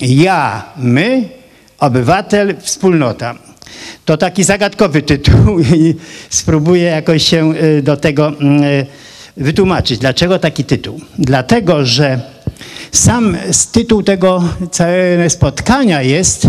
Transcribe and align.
Ja, 0.00 0.72
my, 0.76 1.28
obywatel, 1.78 2.56
wspólnota. 2.60 3.34
To 4.04 4.16
taki 4.16 4.44
zagadkowy 4.44 5.02
tytuł 5.02 5.60
i 5.74 5.94
spróbuję 6.30 6.82
jakoś 6.82 7.22
się 7.22 7.54
y, 7.54 7.82
do 7.82 7.96
tego 7.96 8.32
y, 8.32 8.86
wytłumaczyć. 9.36 9.98
Dlaczego 9.98 10.38
taki 10.38 10.64
tytuł? 10.64 11.00
Dlatego, 11.18 11.84
że 11.84 12.20
sam 12.92 13.36
tytuł 13.72 14.02
tego 14.02 14.44
całego 14.70 15.30
spotkania 15.30 16.02
jest 16.02 16.48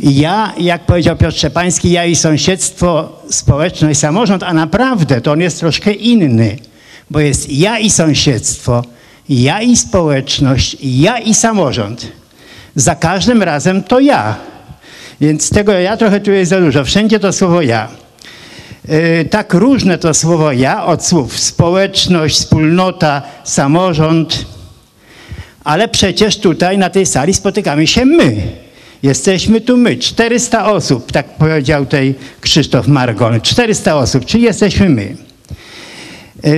ja, 0.00 0.52
jak 0.58 0.86
powiedział 0.86 1.16
Piotr 1.16 1.36
Szczepański, 1.36 1.90
ja 1.90 2.04
i 2.04 2.16
sąsiedztwo, 2.16 3.22
społeczność, 3.30 4.00
samorząd, 4.00 4.42
a 4.42 4.54
naprawdę 4.54 5.20
to 5.20 5.32
on 5.32 5.40
jest 5.40 5.60
troszkę 5.60 5.92
inny, 5.92 6.56
bo 7.10 7.20
jest 7.20 7.50
ja 7.50 7.78
i 7.78 7.90
sąsiedztwo, 7.90 8.82
ja 9.28 9.62
i 9.62 9.76
społeczność, 9.76 10.76
ja 10.82 11.18
i 11.18 11.34
samorząd. 11.34 12.12
Za 12.74 12.94
każdym 12.94 13.42
razem 13.42 13.82
to 13.82 14.00
ja. 14.00 14.36
Więc 15.20 15.50
tego 15.50 15.72
ja 15.72 15.96
trochę 15.96 16.20
tu 16.20 16.30
jest 16.30 16.50
za 16.50 16.60
dużo. 16.60 16.84
Wszędzie 16.84 17.20
to 17.20 17.32
słowo 17.32 17.62
ja. 17.62 17.88
Yy, 18.88 19.24
tak 19.30 19.54
różne 19.54 19.98
to 19.98 20.14
słowo 20.14 20.52
ja 20.52 20.84
od 20.84 21.06
słów 21.06 21.38
społeczność, 21.38 22.34
wspólnota, 22.36 23.22
samorząd, 23.44 24.44
ale 25.64 25.88
przecież 25.88 26.38
tutaj 26.38 26.78
na 26.78 26.90
tej 26.90 27.06
sali 27.06 27.34
spotykamy 27.34 27.86
się 27.86 28.04
my. 28.04 28.63
Jesteśmy 29.04 29.60
tu 29.60 29.76
my, 29.76 29.96
400 29.96 30.72
osób, 30.72 31.12
tak 31.12 31.26
powiedział 31.26 31.84
tutaj 31.84 32.14
Krzysztof 32.40 32.88
Margon. 32.88 33.40
400 33.40 33.96
osób, 33.96 34.24
czyli 34.24 34.44
jesteśmy 34.44 34.88
my. 34.88 35.16
Yy, 36.44 36.52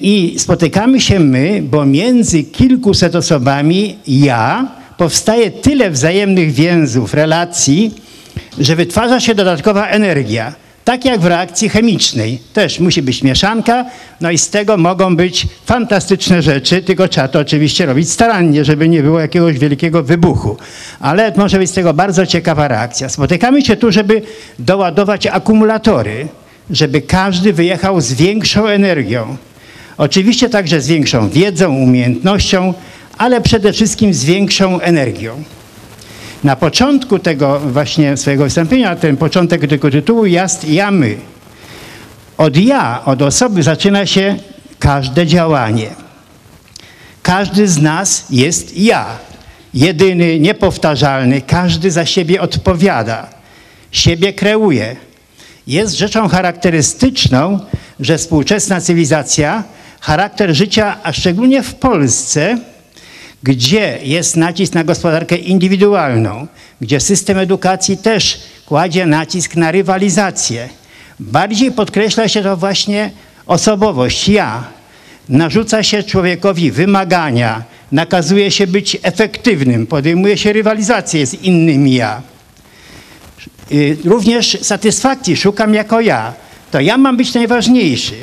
I 0.00 0.34
spotykamy 0.38 1.00
się 1.00 1.20
my, 1.20 1.62
bo 1.62 1.86
między 1.86 2.42
kilkuset 2.42 3.14
osobami 3.14 3.96
ja 4.06 4.68
powstaje 4.96 5.50
tyle 5.50 5.90
wzajemnych 5.90 6.52
więzów, 6.52 7.14
relacji, 7.14 7.94
że 8.58 8.76
wytwarza 8.76 9.20
się 9.20 9.34
dodatkowa 9.34 9.86
energia. 9.86 10.54
Tak 10.86 11.04
jak 11.04 11.20
w 11.20 11.26
reakcji 11.26 11.68
chemicznej. 11.68 12.38
Też 12.52 12.80
musi 12.80 13.02
być 13.02 13.22
mieszanka, 13.22 13.84
no 14.20 14.30
i 14.30 14.38
z 14.38 14.50
tego 14.50 14.76
mogą 14.76 15.16
być 15.16 15.46
fantastyczne 15.64 16.42
rzeczy, 16.42 16.82
tylko 16.82 17.08
trzeba 17.08 17.28
to 17.28 17.38
oczywiście 17.38 17.86
robić 17.86 18.10
starannie, 18.10 18.64
żeby 18.64 18.88
nie 18.88 19.02
było 19.02 19.20
jakiegoś 19.20 19.58
wielkiego 19.58 20.02
wybuchu. 20.02 20.56
Ale 21.00 21.32
może 21.36 21.58
być 21.58 21.70
z 21.70 21.72
tego 21.72 21.94
bardzo 21.94 22.26
ciekawa 22.26 22.68
reakcja. 22.68 23.08
Spotykamy 23.08 23.62
się 23.62 23.76
tu, 23.76 23.92
żeby 23.92 24.22
doładować 24.58 25.26
akumulatory, 25.26 26.28
żeby 26.70 27.00
każdy 27.02 27.52
wyjechał 27.52 28.00
z 28.00 28.12
większą 28.12 28.66
energią. 28.66 29.36
Oczywiście 29.98 30.48
także 30.48 30.80
z 30.80 30.88
większą 30.88 31.28
wiedzą, 31.28 31.74
umiejętnością, 31.74 32.74
ale 33.18 33.40
przede 33.40 33.72
wszystkim 33.72 34.14
z 34.14 34.24
większą 34.24 34.80
energią. 34.80 35.42
Na 36.44 36.56
początku 36.56 37.18
tego 37.18 37.60
właśnie 37.60 38.16
swojego 38.16 38.44
wystąpienia, 38.44 38.96
ten 38.96 39.16
początek 39.16 39.68
tego 39.68 39.90
tytułu 39.90 40.26
jest 40.26 40.68
ja 40.68 40.90
my. 40.90 41.16
Od 42.38 42.56
ja, 42.56 43.04
od 43.04 43.22
osoby 43.22 43.62
zaczyna 43.62 44.06
się 44.06 44.36
każde 44.78 45.26
działanie. 45.26 45.90
Każdy 47.22 47.68
z 47.68 47.78
nas 47.78 48.26
jest 48.30 48.78
ja. 48.78 49.06
Jedyny, 49.74 50.40
niepowtarzalny, 50.40 51.40
każdy 51.40 51.90
za 51.90 52.06
siebie 52.06 52.40
odpowiada, 52.40 53.28
siebie 53.92 54.32
kreuje. 54.32 54.96
Jest 55.66 55.98
rzeczą 55.98 56.28
charakterystyczną, 56.28 57.60
że 58.00 58.18
współczesna 58.18 58.80
cywilizacja, 58.80 59.64
charakter 60.00 60.54
życia, 60.54 60.96
a 61.02 61.12
szczególnie 61.12 61.62
w 61.62 61.74
Polsce, 61.74 62.58
gdzie 63.42 63.98
jest 64.02 64.36
nacisk 64.36 64.74
na 64.74 64.84
gospodarkę 64.84 65.36
indywidualną, 65.36 66.46
gdzie 66.80 67.00
system 67.00 67.38
edukacji 67.38 67.96
też 67.96 68.40
kładzie 68.66 69.06
nacisk 69.06 69.56
na 69.56 69.72
rywalizację. 69.72 70.68
Bardziej 71.20 71.72
podkreśla 71.72 72.28
się 72.28 72.42
to 72.42 72.56
właśnie 72.56 73.10
osobowość, 73.46 74.28
ja. 74.28 74.64
Narzuca 75.28 75.82
się 75.82 76.02
człowiekowi 76.02 76.70
wymagania, 76.70 77.64
nakazuje 77.92 78.50
się 78.50 78.66
być 78.66 78.96
efektywnym, 79.02 79.86
podejmuje 79.86 80.38
się 80.38 80.52
rywalizację 80.52 81.26
z 81.26 81.34
innym 81.34 81.88
ja. 81.88 82.22
Y, 83.72 83.96
również 84.04 84.58
satysfakcji 84.62 85.36
szukam 85.36 85.74
jako 85.74 86.00
ja. 86.00 86.34
To 86.70 86.80
ja 86.80 86.96
mam 86.96 87.16
być 87.16 87.34
najważniejszy. 87.34 88.14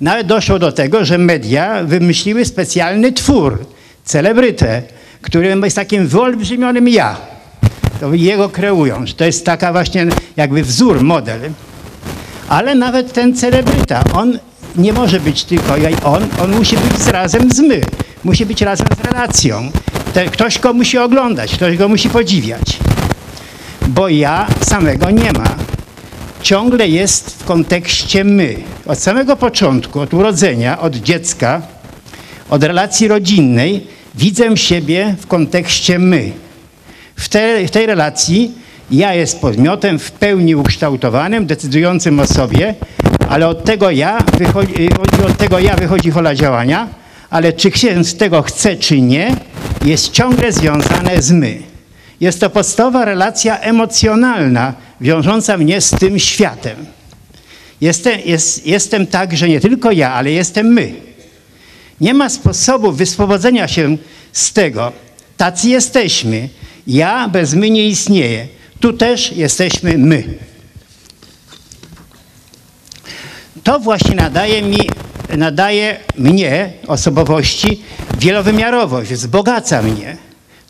Nawet 0.00 0.26
doszło 0.26 0.58
do 0.58 0.72
tego, 0.72 1.04
że 1.04 1.18
media 1.18 1.84
wymyśliły 1.84 2.44
specjalny 2.44 3.12
twór, 3.12 3.66
celebrytę, 4.04 4.82
który 5.22 5.56
jest 5.64 5.76
takim 5.76 6.06
wyolbrzymionym 6.06 6.88
ja. 6.88 7.16
To 8.00 8.14
jego 8.14 8.48
kreują, 8.48 9.06
że 9.06 9.14
to 9.14 9.24
jest 9.24 9.46
taka 9.46 9.72
właśnie 9.72 10.06
jakby 10.36 10.62
wzór, 10.62 11.02
model. 11.02 11.40
Ale 12.48 12.74
nawet 12.74 13.12
ten 13.12 13.36
celebryta, 13.36 14.04
on 14.12 14.38
nie 14.76 14.92
może 14.92 15.20
być 15.20 15.44
tylko 15.44 15.76
ja 15.76 15.90
i 15.90 15.96
on, 16.04 16.26
on 16.42 16.56
musi 16.56 16.76
być 16.76 17.06
razem 17.06 17.50
z 17.50 17.60
my. 17.60 17.80
Musi 18.24 18.46
być 18.46 18.62
razem 18.62 18.86
z 19.02 19.06
relacją. 19.06 19.70
Te, 20.14 20.26
ktoś 20.26 20.58
go 20.58 20.72
musi 20.72 20.98
oglądać, 20.98 21.54
ktoś 21.54 21.76
go 21.76 21.88
musi 21.88 22.10
podziwiać. 22.10 22.78
Bo 23.88 24.08
ja 24.08 24.46
samego 24.60 25.10
nie 25.10 25.32
ma. 25.32 25.56
Ciągle 26.42 26.88
jest 26.88 27.42
w 27.42 27.44
kontekście 27.44 28.24
my. 28.24 28.56
Od 28.86 28.98
samego 28.98 29.36
początku, 29.36 30.00
od 30.00 30.14
urodzenia, 30.14 30.80
od 30.80 30.96
dziecka, 30.96 31.62
od 32.50 32.64
relacji 32.64 33.08
rodzinnej 33.08 33.86
widzę 34.14 34.56
siebie 34.56 35.14
w 35.20 35.26
kontekście 35.26 35.98
my. 35.98 36.32
W, 37.16 37.28
te, 37.28 37.66
w 37.66 37.70
tej 37.70 37.86
relacji 37.86 38.52
ja 38.90 39.14
jest 39.14 39.40
podmiotem 39.40 39.98
w 39.98 40.12
pełni 40.12 40.54
ukształtowanym, 40.54 41.46
decydującym 41.46 42.20
o 42.20 42.26
sobie, 42.26 42.74
ale 43.28 43.48
od 43.48 43.64
tego 43.64 43.90
ja 43.90 44.18
wychodzi, 44.38 44.88
od 45.26 45.38
tego 45.38 45.58
ja 45.58 45.76
wychodzi 45.76 46.10
hola 46.10 46.34
działania, 46.34 46.88
ale 47.30 47.52
czy 47.52 47.70
się 47.70 48.04
z 48.04 48.16
tego 48.16 48.42
chce, 48.42 48.76
czy 48.76 49.00
nie, 49.00 49.36
jest 49.84 50.10
ciągle 50.10 50.52
związane 50.52 51.22
z 51.22 51.30
my. 51.30 51.58
Jest 52.20 52.40
to 52.40 52.50
podstawowa 52.50 53.04
relacja 53.04 53.58
emocjonalna, 53.58 54.74
wiążąca 55.00 55.56
mnie 55.56 55.80
z 55.80 55.90
tym 55.90 56.18
światem. 56.18 56.76
Jestem, 57.80 58.20
jest, 58.24 58.66
jestem 58.66 59.06
także 59.06 59.48
nie 59.48 59.60
tylko 59.60 59.92
ja, 59.92 60.12
ale 60.12 60.30
jestem 60.30 60.66
my. 60.66 60.92
Nie 62.00 62.14
ma 62.14 62.28
sposobu 62.28 62.92
wyswobodzenia 62.92 63.68
się 63.68 63.96
z 64.32 64.52
tego. 64.52 64.92
Tacy 65.36 65.68
jesteśmy. 65.68 66.48
Ja 66.86 67.28
bez 67.28 67.54
my 67.54 67.70
nie 67.70 67.88
istnieje. 67.88 68.48
Tu 68.80 68.92
też 68.92 69.32
jesteśmy 69.32 69.98
my. 69.98 70.24
To 73.62 73.80
właśnie 73.80 74.14
nadaje 74.14 74.62
mi, 74.62 74.78
nadaje 75.36 75.96
mnie, 76.18 76.72
osobowości, 76.86 77.82
wielowymiarowość, 78.18 79.12
wzbogaca 79.12 79.82
mnie. 79.82 80.16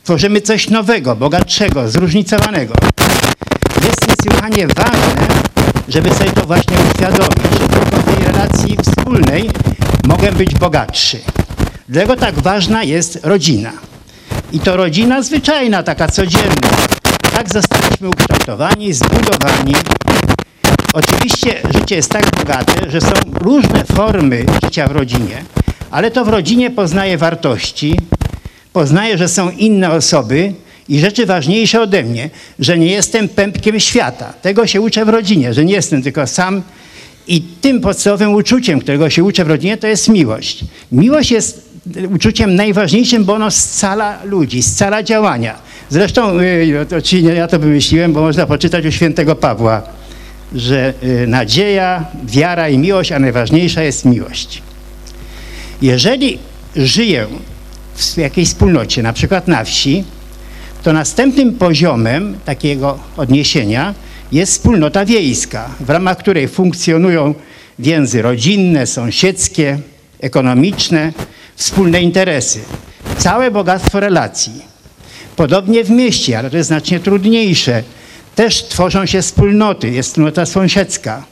Tworzymy 0.05 0.41
coś 0.41 0.71
nowego, 0.71 1.17
bogatszego, 1.17 1.89
zróżnicowanego. 1.89 2.75
Jest 3.85 4.09
niesłychanie 4.09 4.67
ważne, 4.67 5.29
żeby 5.89 6.15
sobie 6.15 6.31
to 6.31 6.47
właśnie 6.47 6.77
uświadomić, 6.91 7.53
że 7.61 7.69
tylko 7.69 7.97
w 7.97 8.05
tej 8.05 8.27
relacji 8.27 8.77
wspólnej 8.83 9.51
mogę 10.05 10.33
być 10.33 10.55
bogatszy. 10.55 11.19
Dlatego 11.89 12.17
tak 12.17 12.35
ważna 12.35 12.85
jest 12.85 13.19
rodzina. 13.23 13.73
I 14.53 14.61
to 14.61 14.77
rodzina 14.77 15.23
zwyczajna, 15.23 15.83
taka 15.83 16.09
codzienna. 16.09 16.71
Tak 17.37 17.53
zostaliśmy 17.53 18.09
ukształtowani, 18.09 18.93
zbudowani. 18.93 19.75
Oczywiście 20.93 21.61
życie 21.75 21.97
jest 21.97 22.11
tak 22.11 22.31
bogate, 22.39 22.91
że 22.91 23.01
są 23.01 23.13
różne 23.33 23.85
formy 23.85 24.47
życia 24.65 24.87
w 24.87 24.91
rodzinie, 24.91 25.45
ale 25.91 26.11
to 26.11 26.25
w 26.25 26.29
rodzinie 26.29 26.71
poznaje 26.71 27.19
wartości, 27.19 27.97
poznaje, 28.73 29.19
że 29.19 29.29
są 29.29 29.51
inne 29.51 29.91
osoby 29.91 30.53
i 30.89 31.01
rzeczy 31.01 31.27
ważniejsze 31.27 31.81
ode 31.81 32.03
mnie, 32.03 32.31
że 32.59 32.79
nie 32.79 32.87
jestem 32.87 33.29
pępkiem 33.29 33.81
świata. 33.81 34.33
Tego 34.43 34.67
się 34.67 34.81
uczę 34.81 35.05
w 35.05 35.09
rodzinie, 35.09 35.55
że 35.55 35.65
nie 35.65 35.75
jestem 35.75 36.03
tylko 36.03 36.27
sam 36.27 36.63
i 37.29 37.43
tym 37.61 37.81
podstawowym 37.81 38.35
uczuciem, 38.35 38.81
którego 38.81 39.11
się 39.11 39.25
uczę 39.25 39.45
w 39.45 39.49
rodzinie, 39.49 39.77
to 39.77 39.87
jest 39.87 40.09
miłość. 40.09 40.65
Miłość 40.93 41.31
jest 41.31 41.75
uczuciem 42.15 42.55
najważniejszym, 42.55 43.25
bo 43.25 43.35
ono 43.35 43.51
scala 43.51 44.19
ludzi, 44.25 44.63
scala 44.63 45.03
działania. 45.03 45.55
Zresztą 45.91 46.41
y, 46.41 46.87
to, 46.89 47.17
ja 47.35 47.49
to 47.49 47.59
wymyśliłem, 47.59 48.13
bo 48.13 48.21
można 48.21 48.47
poczytać 48.47 48.87
u 48.87 48.93
świętego 48.93 49.37
Pawła, 49.37 49.83
że 50.55 50.95
y, 51.03 51.27
nadzieja, 51.27 52.05
wiara 52.25 52.69
i 52.69 52.79
miłość, 52.79 53.13
a 53.13 53.19
najważniejsza 53.19 53.83
jest 53.83 54.05
miłość. 54.05 54.63
Jeżeli 55.83 56.39
żyję 56.77 57.27
w 57.95 58.17
jakiejś 58.17 58.49
wspólnocie, 58.49 59.03
na 59.03 59.13
przykład 59.13 59.49
na 59.49 59.65
wsi, 59.65 60.05
to 60.83 60.93
następnym 60.93 61.55
poziomem 61.55 62.39
takiego 62.45 62.99
odniesienia 63.17 63.95
jest 64.33 64.53
wspólnota 64.53 65.05
wiejska, 65.05 65.71
w 65.81 65.91
ramach 65.91 66.19
której 66.19 66.49
funkcjonują 66.49 67.35
więzy 67.79 68.23
rodzinne, 68.23 68.87
sąsiedzkie, 68.87 69.79
ekonomiczne, 70.21 71.13
wspólne 71.57 72.03
interesy. 72.03 72.61
Całe 73.19 73.51
bogactwo 73.51 74.01
relacji. 74.01 74.63
Podobnie 75.37 75.85
w 75.85 75.91
mieście, 75.91 76.39
ale 76.39 76.51
to 76.51 76.57
jest 76.57 76.67
znacznie 76.67 77.01
trudniejsze. 77.01 77.83
Też 78.35 78.65
tworzą 78.65 79.07
się 79.07 79.23
wspólnoty, 79.23 79.91
jest 79.91 80.09
wspólnota 80.09 80.47
sąsiedzka. 80.47 81.25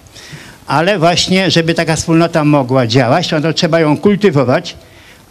Ale 0.66 0.98
właśnie, 0.98 1.50
żeby 1.50 1.74
taka 1.74 1.96
wspólnota 1.96 2.44
mogła 2.44 2.86
działać, 2.86 3.28
to 3.28 3.52
trzeba 3.52 3.80
ją 3.80 3.96
kultywować, 3.96 4.76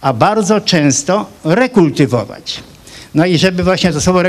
a 0.00 0.12
bardzo 0.12 0.60
często 0.60 1.26
rekultywować. 1.44 2.62
No 3.14 3.26
i 3.26 3.38
żeby 3.38 3.64
właśnie 3.64 3.92
to 3.92 4.00
słowo 4.00 4.22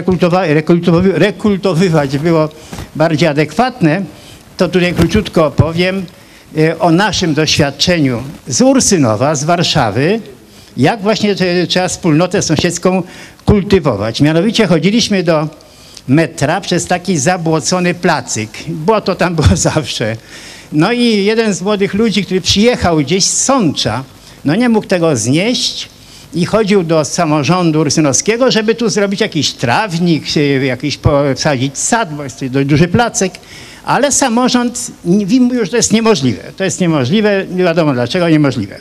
rekultowywać 1.14 2.18
było 2.18 2.50
bardziej 2.96 3.30
adekwatne, 3.30 4.04
to 4.58 4.68
tutaj 4.68 4.94
króciutko 4.94 5.46
opowiem 5.46 6.06
e, 6.58 6.80
o 6.80 6.92
naszym 6.92 7.34
doświadczeniu 7.34 8.24
z 8.48 8.62
Ursynowa, 8.62 9.36
z 9.36 9.44
Warszawy, 9.44 10.22
jak 10.78 11.02
właśnie 11.02 11.36
trzeba 11.68 11.88
wspólnotę 11.88 12.42
sąsiedzką 12.42 13.04
kultywować. 13.46 14.22
Mianowicie 14.22 14.68
chodziliśmy 14.68 15.24
do 15.24 15.48
metra 16.08 16.62
przez 16.62 16.86
taki 16.86 17.18
zabłocony 17.18 17.94
placyk. 17.94 18.50
Było 18.68 19.02
to 19.02 19.16
tam 19.16 19.36
było 19.36 19.56
zawsze. 19.72 20.18
No 20.72 20.92
i 20.92 21.26
jeden 21.26 21.54
z 21.54 21.62
młodych 21.62 21.94
ludzi, 21.94 22.26
który 22.26 22.42
przyjechał 22.42 22.98
gdzieś 22.98 23.26
z 23.26 23.44
Sącza, 23.44 24.04
no 24.46 24.56
nie 24.56 24.70
mógł 24.70 24.88
tego 24.88 25.16
znieść 25.16 25.90
i 26.36 26.46
chodził 26.46 26.84
do 26.84 27.06
samorządu 27.06 27.80
ursynowskiego, 27.80 28.52
żeby 28.52 28.76
tu 28.76 28.90
zrobić 28.90 29.22
jakiś 29.22 29.52
trawnik, 29.52 30.24
jakiś 30.64 30.98
posadzić 30.98 31.78
sad, 31.78 32.16
bo 32.16 32.24
jest 32.24 32.40
to 32.40 32.66
duży 32.66 32.88
placek, 32.88 33.34
ale 33.86 34.12
samorząd 34.12 34.92
mówił, 35.06 35.66
że 35.66 35.72
to 35.72 35.78
jest 35.78 35.94
niemożliwe. 35.94 36.44
To 36.58 36.64
jest 36.64 36.82
niemożliwe, 36.82 37.46
nie 37.52 37.64
wiadomo 37.64 37.94
dlaczego 37.94 38.30
niemożliwe. 38.30 38.80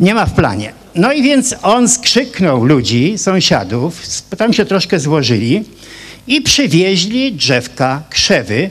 Nie 0.00 0.14
ma 0.14 0.26
w 0.26 0.32
planie. 0.32 0.72
No 0.94 1.12
i 1.12 1.22
więc 1.22 1.54
on 1.62 1.88
skrzyknął 1.88 2.64
ludzi, 2.64 3.18
sąsiadów, 3.18 4.02
tam 4.38 4.52
się 4.52 4.64
troszkę 4.64 5.00
złożyli 5.00 5.64
i 6.26 6.42
przywieźli 6.42 7.32
drzewka, 7.32 8.02
krzewy, 8.10 8.70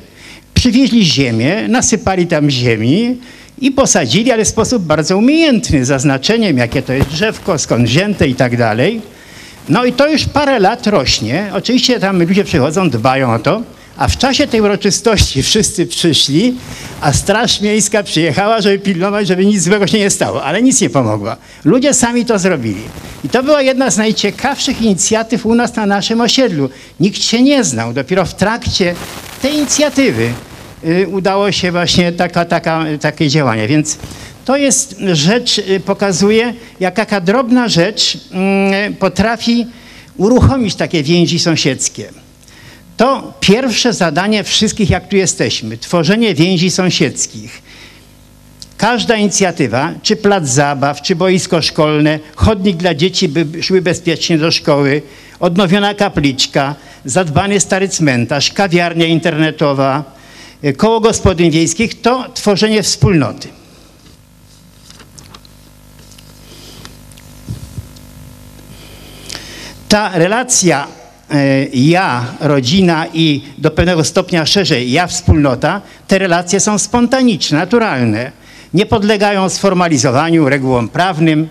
przywieźli 0.54 1.06
ziemię, 1.06 1.68
nasypali 1.68 2.28
tam 2.28 2.50
ziemi, 2.50 3.18
i 3.62 3.72
posadzili, 3.72 4.32
ale 4.32 4.46
w 4.46 4.48
sposób 4.48 4.84
bardzo 4.84 5.18
umiejętny, 5.18 5.86
zaznaczeniem, 5.86 6.58
jakie 6.58 6.82
to 6.82 6.94
jest 6.94 7.10
drzewko, 7.10 7.58
skąd 7.58 7.86
wzięte 7.86 8.28
i 8.28 8.36
tak 8.36 8.58
dalej. 8.58 9.02
No 9.70 9.86
i 9.86 9.94
to 9.94 10.08
już 10.08 10.26
parę 10.26 10.60
lat 10.60 10.88
rośnie. 10.88 11.52
Oczywiście 11.54 12.00
tam 12.00 12.20
ludzie 12.20 12.44
przychodzą, 12.44 12.90
dbają 12.90 13.34
o 13.34 13.40
to, 13.40 13.62
a 13.98 14.08
w 14.08 14.18
czasie 14.18 14.48
tej 14.48 14.62
uroczystości 14.62 15.44
wszyscy 15.50 15.86
przyszli, 15.86 16.56
a 17.02 17.14
Straż 17.14 17.62
Miejska 17.62 18.04
przyjechała, 18.04 18.62
żeby 18.62 18.80
pilnować, 18.80 19.28
żeby 19.28 19.46
nic 19.46 19.64
złego 19.64 19.88
się 19.88 20.00
nie 20.00 20.10
stało, 20.10 20.44
ale 20.44 20.62
nic 20.62 20.82
nie 20.82 20.90
pomogło. 20.90 21.36
Ludzie 21.66 21.94
sami 21.94 22.26
to 22.26 22.40
zrobili. 22.40 22.82
I 23.24 23.30
to 23.30 23.44
była 23.44 23.62
jedna 23.62 23.92
z 23.92 23.98
najciekawszych 23.98 24.82
inicjatyw 24.82 25.46
u 25.46 25.56
nas 25.56 25.76
na 25.76 25.86
naszym 25.86 26.22
osiedlu. 26.22 26.70
Nikt 27.00 27.24
się 27.24 27.44
nie 27.44 27.64
znał. 27.64 27.94
Dopiero 27.94 28.26
w 28.26 28.34
trakcie 28.34 28.96
tej 29.42 29.54
inicjatywy 29.54 30.30
udało 31.08 31.52
się 31.52 31.72
właśnie 31.72 32.12
taka, 32.12 32.46
taka, 32.46 32.86
takie 33.02 33.30
działanie. 33.30 33.68
Więc 33.68 33.98
to 34.46 34.58
jest 34.58 34.96
rzecz, 35.12 35.58
y, 35.58 35.80
pokazuje, 35.80 36.54
jak 36.80 36.96
taka 36.96 37.22
drobna 37.22 37.68
rzecz 37.68 38.18
mm, 38.32 38.96
potrafi 38.96 39.68
uruchomić 40.18 40.76
takie 40.76 41.04
więzi 41.04 41.40
sąsiedzkie. 41.40 42.10
To 42.98 43.34
pierwsze 43.40 43.94
zadanie 43.94 44.44
wszystkich, 44.44 44.90
jak 44.90 45.08
tu 45.08 45.16
jesteśmy, 45.16 45.78
tworzenie 45.78 46.36
więzi 46.36 46.72
sąsiedzkich. 46.72 47.62
Każda 48.78 49.16
inicjatywa, 49.16 49.94
czy 50.04 50.16
plac 50.16 50.48
zabaw, 50.48 51.02
czy 51.02 51.16
boisko 51.16 51.62
szkolne, 51.62 52.20
chodnik 52.36 52.78
dla 52.78 52.96
dzieci, 52.96 53.30
by 53.30 53.64
szły 53.64 53.82
bezpiecznie 53.82 54.38
do 54.38 54.52
szkoły, 54.52 55.02
odnowiona 55.40 55.94
kapliczka, 55.94 56.76
zadbany 57.06 57.60
stary 57.60 57.90
cmentarz, 57.90 58.52
kawiarnia 58.54 59.06
internetowa, 59.06 60.15
koło 60.74 61.00
gospodyń 61.00 61.52
wiejskich 61.52 62.02
to 62.02 62.26
tworzenie 62.34 62.84
wspólnoty. 62.84 63.48
Ta 69.90 70.12
relacja 70.14 70.88
e, 71.32 71.66
ja, 71.74 72.26
rodzina 72.40 73.06
i 73.14 73.42
do 73.58 73.72
pewnego 73.72 74.04
stopnia 74.04 74.46
szerzej 74.46 74.92
ja, 74.92 75.08
wspólnota, 75.08 75.82
te 76.08 76.20
relacje 76.20 76.60
są 76.60 76.80
spontaniczne, 76.80 77.58
naturalne. 77.58 78.32
Nie 78.74 78.86
podlegają 78.86 79.50
sformalizowaniu, 79.50 80.50
regułom 80.50 80.90
prawnym, 80.90 81.50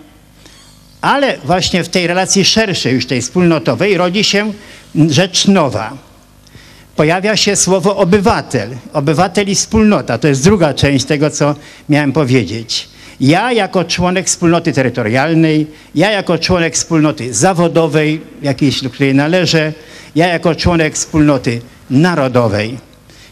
ale 1.01 1.37
właśnie 1.37 1.83
w 1.83 1.89
tej 1.89 2.07
relacji 2.07 2.45
szerszej, 2.45 2.93
już 2.93 3.05
tej 3.05 3.21
wspólnotowej, 3.21 3.97
rodzi 3.97 4.23
się 4.23 4.53
rzecz 4.95 5.47
nowa 5.47 6.04
pojawia 6.95 7.37
się 7.37 7.55
słowo 7.55 7.97
obywatel. 7.97 8.69
Obywatel 8.93 9.47
i 9.47 9.55
wspólnota. 9.55 10.17
To 10.17 10.27
jest 10.27 10.43
druga 10.43 10.73
część 10.73 11.05
tego, 11.05 11.29
co 11.29 11.55
miałem 11.89 12.13
powiedzieć. 12.13 12.89
Ja 13.19 13.51
jako 13.51 13.83
członek 13.83 14.27
wspólnoty 14.27 14.73
terytorialnej, 14.73 15.67
ja 15.95 16.11
jako 16.11 16.37
członek 16.37 16.73
wspólnoty 16.73 17.33
zawodowej, 17.33 18.21
jakiejś, 18.41 18.81
do 18.81 18.89
której 18.89 19.15
należę, 19.15 19.73
ja 20.15 20.27
jako 20.27 20.55
członek 20.55 20.95
wspólnoty 20.95 21.61
narodowej. 21.89 22.77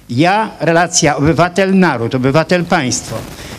Ja, 0.09 0.51
relacja 0.59 1.15
obywatel-naród, 1.15 2.15
obywatel-państwo. 2.15 3.15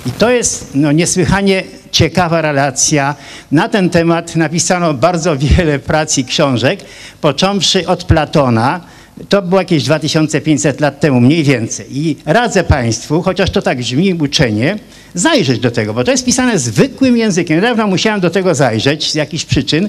I 0.06 0.10
to 0.10 0.30
jest 0.30 0.70
no, 0.74 0.92
niesłychanie 0.92 1.62
ciekawa 1.90 2.42
relacja. 2.42 3.14
Na 3.52 3.68
ten 3.68 3.90
temat 3.90 4.36
napisano 4.36 4.94
bardzo 4.94 5.36
wiele 5.36 5.78
prac 5.78 6.18
i 6.18 6.24
książek, 6.24 6.80
począwszy 7.20 7.86
od 7.86 8.04
Platona, 8.04 8.80
to 9.28 9.42
było 9.42 9.60
jakieś 9.60 9.84
2500 9.84 10.80
lat 10.80 11.00
temu, 11.00 11.20
mniej 11.20 11.42
więcej. 11.42 11.86
I 11.98 12.16
radzę 12.26 12.64
Państwu, 12.64 13.22
chociaż 13.22 13.50
to 13.50 13.62
tak 13.62 13.78
brzmi 13.78 14.14
uczenie, 14.14 14.76
zajrzeć 15.14 15.58
do 15.58 15.70
tego, 15.70 15.94
bo 15.94 16.04
to 16.04 16.10
jest 16.10 16.24
pisane 16.24 16.58
zwykłym 16.58 17.16
językiem. 17.16 17.56
Niedawno 17.56 17.86
musiałem 17.86 18.20
do 18.20 18.30
tego 18.30 18.54
zajrzeć 18.54 19.12
z 19.12 19.14
jakichś 19.14 19.44
przyczyn 19.44 19.88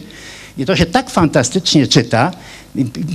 i 0.57 0.65
to 0.65 0.75
się 0.75 0.85
tak 0.85 1.09
fantastycznie 1.09 1.87
czyta. 1.87 2.31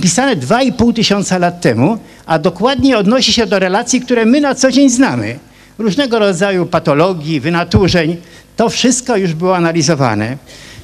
Pisane 0.01 0.35
2,5 0.35 0.93
tysiąca 0.93 1.37
lat 1.37 1.61
temu, 1.61 1.97
a 2.25 2.39
dokładnie 2.39 2.97
odnosi 2.97 3.33
się 3.33 3.45
do 3.45 3.59
relacji, 3.59 4.01
które 4.01 4.25
my 4.25 4.41
na 4.41 4.55
co 4.55 4.71
dzień 4.71 4.89
znamy. 4.89 5.39
Różnego 5.77 6.19
rodzaju 6.19 6.65
patologii, 6.65 7.39
wynaturzeń. 7.39 8.17
To 8.55 8.69
wszystko 8.69 9.17
już 9.17 9.33
było 9.33 9.57
analizowane. 9.57 10.37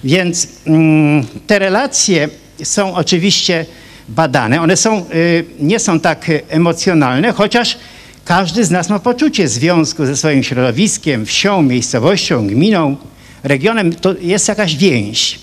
Więc 0.04 0.48
mm, 0.68 1.26
te 1.48 1.60
relacje 1.60 2.30
są 2.64 2.96
oczywiście 2.96 3.66
badane. 4.10 4.62
One 4.62 4.78
są, 4.78 5.06
y, 5.14 5.46
nie 5.60 5.80
są 5.80 6.00
tak 6.00 6.32
emocjonalne, 6.50 7.32
chociaż 7.32 7.78
każdy 8.26 8.66
z 8.66 8.72
nas 8.72 8.90
ma 8.90 9.00
poczucie 9.00 9.48
związku 9.48 10.06
ze 10.06 10.18
swoim 10.18 10.44
środowiskiem, 10.44 11.26
wsią, 11.26 11.62
miejscowością, 11.62 12.48
gminą, 12.48 12.98
regionem. 13.44 13.96
To 13.96 14.16
jest 14.22 14.48
jakaś 14.48 14.76
więź. 14.76 15.40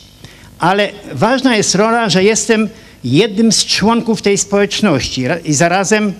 Ale 0.59 0.89
ważna 1.13 1.57
jest 1.57 1.75
rola, 1.75 2.09
że 2.09 2.25
jestem 2.25 2.69
jednym 3.05 3.53
z 3.53 3.65
członków 3.65 4.23
tej 4.23 4.39
społeczności 4.39 5.25
i 5.45 5.55
zarazem 5.55 6.13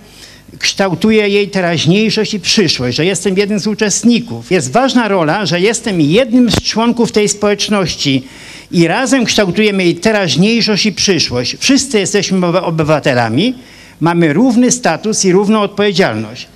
kształtuje 0.59 1.29
jej 1.29 1.49
teraźniejszość 1.49 2.33
i 2.33 2.39
przyszłość, 2.39 2.97
że 2.97 3.05
jestem 3.05 3.37
jednym 3.37 3.59
z 3.59 3.67
uczestników. 3.67 4.51
Jest 4.51 4.71
ważna 4.71 5.07
rola, 5.07 5.45
że 5.45 5.59
jestem 5.59 6.01
jednym 6.01 6.51
z 6.51 6.61
członków 6.61 7.11
tej 7.11 7.29
społeczności 7.29 8.27
i 8.71 8.87
razem 8.87 9.25
kształtujemy 9.25 9.83
jej 9.83 9.95
teraźniejszość 9.95 10.85
i 10.85 10.91
przyszłość. 10.91 11.55
Wszyscy 11.59 11.99
jesteśmy 11.99 12.47
obywatelami, 12.47 13.55
mamy 13.99 14.33
równy 14.33 14.71
status 14.71 15.25
i 15.25 15.31
równą 15.31 15.61
odpowiedzialność. 15.61 16.47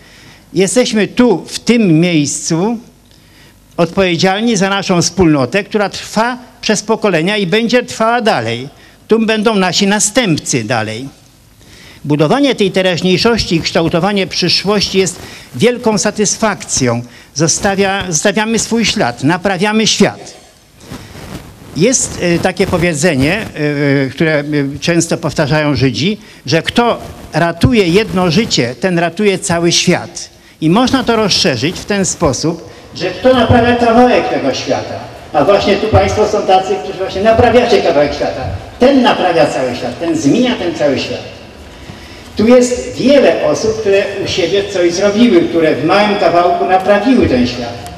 Jesteśmy 0.54 1.08
tu, 1.08 1.46
w 1.48 1.60
tym 1.60 2.00
miejscu, 2.00 2.78
odpowiedzialni 3.78 4.58
za 4.58 4.70
naszą 4.70 5.02
wspólnotę, 5.02 5.64
która 5.64 5.90
trwa 5.90 6.38
przez 6.62 6.82
pokolenia 6.82 7.38
i 7.38 7.48
będzie 7.48 7.84
trwała 7.84 8.22
dalej. 8.22 8.70
Tu 9.08 9.26
będą 9.26 9.56
nasi 9.56 9.88
następcy 9.88 10.64
dalej. 10.64 11.08
Budowanie 12.06 12.56
tej 12.56 12.72
teraźniejszości 12.72 13.56
i 13.56 13.62
kształtowanie 13.62 14.28
przyszłości 14.28 14.98
jest 14.98 15.20
wielką 15.56 15.98
satysfakcją. 15.98 17.02
Zostawia, 17.34 18.06
zostawiamy 18.10 18.60
swój 18.60 18.86
ślad, 18.86 19.24
naprawiamy 19.24 19.88
świat. 19.88 20.39
Jest 21.80 22.20
e, 22.22 22.40
takie 22.40 22.68
powiedzenie, 22.68 23.34
e, 23.34 24.06
e, 24.06 24.10
które 24.10 24.44
często 24.82 25.18
powtarzają 25.18 25.76
Żydzi, 25.76 26.18
że 26.46 26.62
kto 26.62 26.98
ratuje 27.34 27.88
jedno 27.88 28.32
życie, 28.32 28.76
ten 28.80 29.00
ratuje 29.00 29.40
cały 29.40 29.72
świat. 29.72 30.30
I 30.62 30.70
można 30.70 31.04
to 31.04 31.16
rozszerzyć 31.16 31.80
w 31.80 31.86
ten 31.86 32.06
sposób, 32.06 32.70
że 32.96 33.06
kto 33.10 33.34
naprawia 33.34 33.76
kawałek 33.76 34.30
tego 34.30 34.54
świata, 34.54 35.00
a 35.34 35.46
właśnie 35.46 35.76
tu 35.76 35.88
Państwo 35.88 36.28
są 36.28 36.42
tacy, 36.42 36.76
którzy 36.84 36.98
właśnie 36.98 37.22
naprawiacie 37.22 37.82
kawałek 37.82 38.14
świata, 38.14 38.42
ten 38.80 39.02
naprawia 39.02 39.46
cały 39.46 39.76
świat, 39.76 40.00
ten 40.00 40.18
zmienia 40.18 40.56
ten 40.56 40.76
cały 40.76 41.00
świat. 41.00 41.24
Tu 42.38 42.48
jest 42.48 42.96
wiele 42.98 43.46
osób, 43.46 43.82
które 43.82 44.04
u 44.26 44.28
siebie 44.28 44.64
coś 44.74 44.94
zrobiły, 44.94 45.42
które 45.42 45.76
w 45.76 45.86
małym 45.86 46.16
kawałku 46.20 46.66
naprawiły 46.66 47.28
ten 47.28 47.48
świat. 47.48 47.89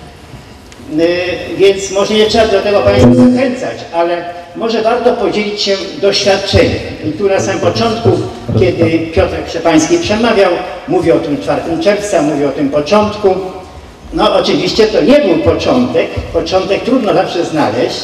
Więc 1.57 1.91
może 1.91 2.13
nie 2.13 2.25
trzeba 2.25 2.47
do 2.47 2.61
tego 2.61 2.79
Państwa 2.79 3.13
zachęcać, 3.15 3.77
ale 3.93 4.23
może 4.55 4.81
warto 4.81 5.13
podzielić 5.13 5.61
się 5.61 5.77
doświadczeniem. 6.01 6.79
I 7.05 7.11
tu 7.11 7.29
na 7.29 7.39
samym 7.39 7.61
początku, 7.61 8.09
kiedy 8.59 8.99
Piotr 9.13 9.35
Krzepański 9.47 9.97
przemawiał, 9.97 10.51
mówi 10.87 11.11
o 11.11 11.19
tym 11.19 11.41
4 11.41 11.61
czerwca, 11.83 12.21
mówi 12.21 12.45
o 12.45 12.49
tym 12.49 12.69
początku. 12.69 13.35
No 14.13 14.35
oczywiście 14.35 14.87
to 14.87 15.01
nie 15.01 15.19
był 15.19 15.53
początek, 15.53 16.07
początek 16.33 16.83
trudno 16.83 17.13
zawsze 17.13 17.45
znaleźć. 17.45 17.99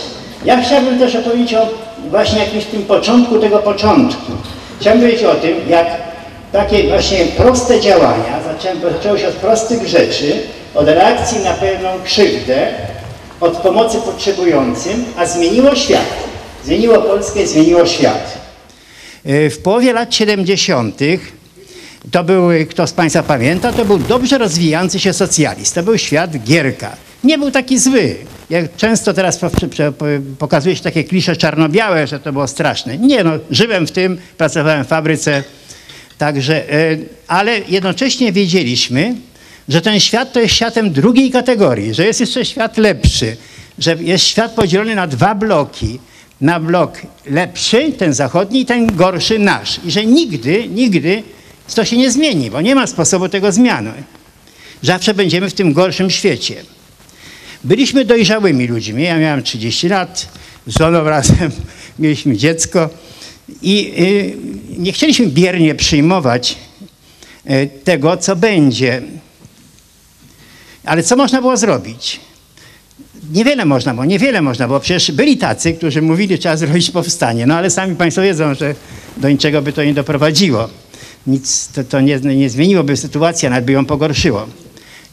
Ja 0.46 0.62
chciałbym 0.62 1.00
też 1.00 1.16
opowiedzieć 1.16 1.54
o 1.54 1.68
właśnie 2.10 2.40
jakimś 2.40 2.66
tym 2.66 2.84
początku 2.84 3.40
tego 3.40 3.58
początku. 3.58 4.32
Chciałbym 4.80 5.02
powiedzieć 5.02 5.24
o 5.24 5.34
tym, 5.34 5.56
jak 5.70 5.88
takie 6.52 6.88
właśnie 6.88 7.26
proste 7.26 7.82
działania, 7.82 8.40
zaczęło 8.94 9.18
się 9.18 9.28
od 9.28 9.36
prostych 9.36 9.88
rzeczy, 9.88 10.40
od 10.76 10.88
reakcji 10.88 11.44
na 11.44 11.54
pewną 11.54 11.90
krzywdę, 12.04 12.68
od 13.40 13.58
pomocy 13.58 13.98
potrzebującym, 13.98 15.06
a 15.18 15.26
zmieniło 15.26 15.76
świat. 15.76 16.14
Zmieniło 16.66 17.02
Polskę, 17.02 17.48
zmieniło 17.48 17.86
świat. 17.86 18.38
E, 19.26 19.50
w 19.50 19.60
połowie 19.60 19.94
lat 19.94 20.16
70. 20.16 21.00
to 22.12 22.24
był, 22.24 22.50
kto 22.70 22.88
z 22.88 22.94
Państwa 22.94 23.24
pamięta, 23.24 23.74
to 23.74 23.86
był 23.86 23.98
dobrze 23.98 24.38
rozwijający 24.38 25.00
się 25.00 25.14
socjalizm. 25.14 25.76
To 25.76 25.84
był 25.84 25.98
świat 25.98 26.38
Gierka. 26.44 26.96
Nie 27.24 27.38
był 27.38 27.52
taki 27.52 27.80
zły. 27.80 28.16
Jak 28.50 28.76
często 28.76 29.14
teraz 29.14 29.40
pokazuje 30.40 30.76
się 30.76 30.84
takie 30.84 31.04
klisze 31.04 31.36
czarno-białe, 31.36 32.08
że 32.08 32.20
to 32.20 32.34
było 32.34 32.48
straszne. 32.48 32.98
Nie 32.98 33.24
no, 33.24 33.32
żyłem 33.52 33.88
w 33.88 33.92
tym, 33.92 34.18
pracowałem 34.38 34.86
w 34.86 34.88
fabryce, 34.88 35.44
także, 36.18 36.72
e, 36.74 36.98
ale 37.28 37.60
jednocześnie 37.68 38.32
wiedzieliśmy, 38.32 39.16
że 39.70 39.82
ten 39.82 40.00
świat 40.00 40.34
to 40.34 40.40
jest 40.40 40.56
światem 40.56 40.92
drugiej 40.92 41.32
kategorii, 41.32 41.94
że 41.94 42.06
jest 42.06 42.20
jeszcze 42.20 42.46
świat 42.46 42.78
lepszy, 42.78 43.38
że 43.80 43.96
jest 44.00 44.26
świat 44.26 44.52
podzielony 44.52 44.96
na 44.96 45.08
dwa 45.08 45.36
bloki. 45.36 46.00
Na 46.42 46.60
blok 46.60 47.02
lepszy, 47.26 47.92
ten 47.92 48.14
zachodni, 48.14 48.62
i 48.62 48.66
ten 48.66 48.96
gorszy 48.96 49.40
nasz. 49.40 49.80
I 49.86 49.92
że 49.92 50.06
nigdy, 50.06 50.68
nigdy 50.68 51.24
to 51.76 51.86
się 51.86 51.98
nie 51.98 52.12
zmieni, 52.12 52.52
bo 52.52 52.62
nie 52.62 52.76
ma 52.76 52.88
sposobu 52.88 53.30
tego 53.30 53.52
zmiany. 53.52 53.94
Zawsze 54.82 55.14
będziemy 55.14 55.50
w 55.50 55.54
tym 55.54 55.74
gorszym 55.74 56.10
świecie. 56.10 56.56
Byliśmy 57.64 58.06
dojrzałymi 58.06 58.68
ludźmi. 58.68 59.04
Ja 59.04 59.18
miałem 59.18 59.44
30 59.44 59.90
lat, 59.90 60.28
z 60.68 60.80
żoną 60.80 61.04
razem 61.10 61.52
mieliśmy 62.00 62.38
dziecko 62.38 62.90
i 63.62 63.94
y, 64.00 64.57
nie 64.78 64.92
chcieliśmy 64.92 65.28
biernie 65.28 65.76
przyjmować 65.76 66.58
y, 67.50 67.70
tego, 67.84 68.18
co 68.18 68.36
będzie. 68.36 69.02
Ale 70.86 71.04
co 71.04 71.16
można 71.16 71.42
było 71.42 71.58
zrobić? 71.58 72.20
Niewiele 73.34 73.66
można 73.66 73.94
było, 73.94 74.06
niewiele 74.06 74.42
można 74.42 74.68
było. 74.68 74.80
Przecież 74.80 75.12
byli 75.12 75.38
tacy, 75.38 75.74
którzy 75.74 76.02
mówili, 76.02 76.36
że 76.36 76.38
trzeba 76.38 76.58
zrobić 76.58 76.92
powstanie. 76.92 77.46
No 77.46 77.56
ale 77.56 77.70
sami 77.70 77.96
Państwo 77.96 78.22
wiedzą, 78.22 78.54
że 78.54 78.76
do 79.18 79.30
niczego 79.30 79.62
by 79.62 79.74
to 79.74 79.84
nie 79.84 79.94
doprowadziło. 79.94 80.70
Nic 81.28 81.68
to, 81.68 81.84
to 81.84 82.02
nie, 82.02 82.20
nie 82.20 82.50
zmieniłoby 82.50 82.98
sytuacji, 82.98 83.50
nawet 83.50 83.66
by 83.66 83.72
ją 83.72 83.86
pogorszyło. 83.86 84.48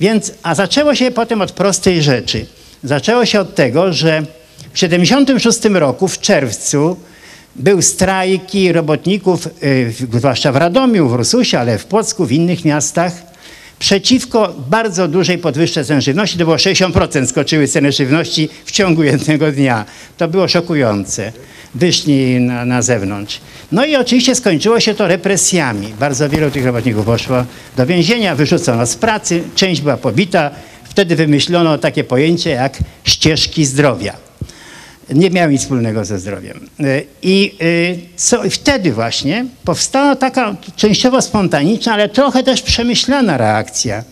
Więc, 0.00 0.32
a 0.42 0.54
zaczęło 0.54 0.94
się 0.94 1.10
potem 1.10 1.42
od 1.42 1.52
prostej 1.52 2.02
rzeczy. 2.02 2.46
Zaczęło 2.84 3.26
się 3.26 3.40
od 3.40 3.54
tego, 3.54 3.92
że 3.92 4.22
w 4.72 4.78
1976 4.78 5.64
roku, 5.64 6.08
w 6.08 6.20
czerwcu, 6.20 6.96
był 7.56 7.82
strajki 7.82 8.72
robotników, 8.72 9.48
yy, 9.62 10.18
zwłaszcza 10.18 10.52
w 10.52 10.56
Radomiu, 10.56 11.08
w 11.08 11.14
Rususie, 11.14 11.58
ale 11.58 11.78
w 11.78 11.84
Płocku, 11.84 12.26
w 12.26 12.32
innych 12.32 12.64
miastach, 12.64 13.12
przeciwko 13.78 14.54
bardzo 14.68 15.08
dużej 15.08 15.38
podwyżce 15.38 15.84
cen 15.84 16.00
żywności. 16.00 16.38
To 16.38 16.44
było 16.44 16.56
60% 16.56 17.26
skoczyły 17.26 17.68
ceny 17.68 17.92
żywności 17.92 18.48
w 18.64 18.70
ciągu 18.70 19.02
jednego 19.02 19.52
dnia. 19.52 19.84
To 20.16 20.28
było 20.28 20.48
szokujące. 20.48 21.32
Wyszli 21.74 22.40
na, 22.40 22.64
na 22.64 22.82
zewnątrz. 22.82 23.40
No 23.72 23.84
i 23.84 23.96
oczywiście 23.96 24.34
skończyło 24.34 24.80
się 24.80 24.94
to 24.94 25.08
represjami. 25.08 25.94
Bardzo 26.00 26.28
wielu 26.28 26.50
tych 26.50 26.64
robotników 26.64 27.06
poszło 27.06 27.44
do 27.76 27.86
więzienia, 27.86 28.34
wyrzucono 28.34 28.86
z 28.86 28.96
pracy, 28.96 29.42
część 29.54 29.80
była 29.80 29.96
pobita. 29.96 30.50
Wtedy 30.84 31.16
wymyślono 31.16 31.78
takie 31.78 32.04
pojęcie 32.04 32.50
jak 32.50 32.78
ścieżki 33.04 33.64
zdrowia 33.64 34.23
nie 35.12 35.30
miał 35.30 35.50
nic 35.50 35.62
wspólnego 35.62 36.04
ze 36.04 36.18
zdrowiem. 36.18 36.68
E, 36.80 37.02
I 37.22 37.54
e, 37.60 38.16
co, 38.16 38.50
wtedy 38.50 38.92
właśnie 38.92 39.46
powstała 39.64 40.16
taka 40.16 40.56
częściowo 40.76 41.22
spontaniczna, 41.22 41.92
ale 41.92 42.08
trochę 42.08 42.42
też 42.42 42.62
przemyślana 42.62 43.36
reakcja, 43.36 44.04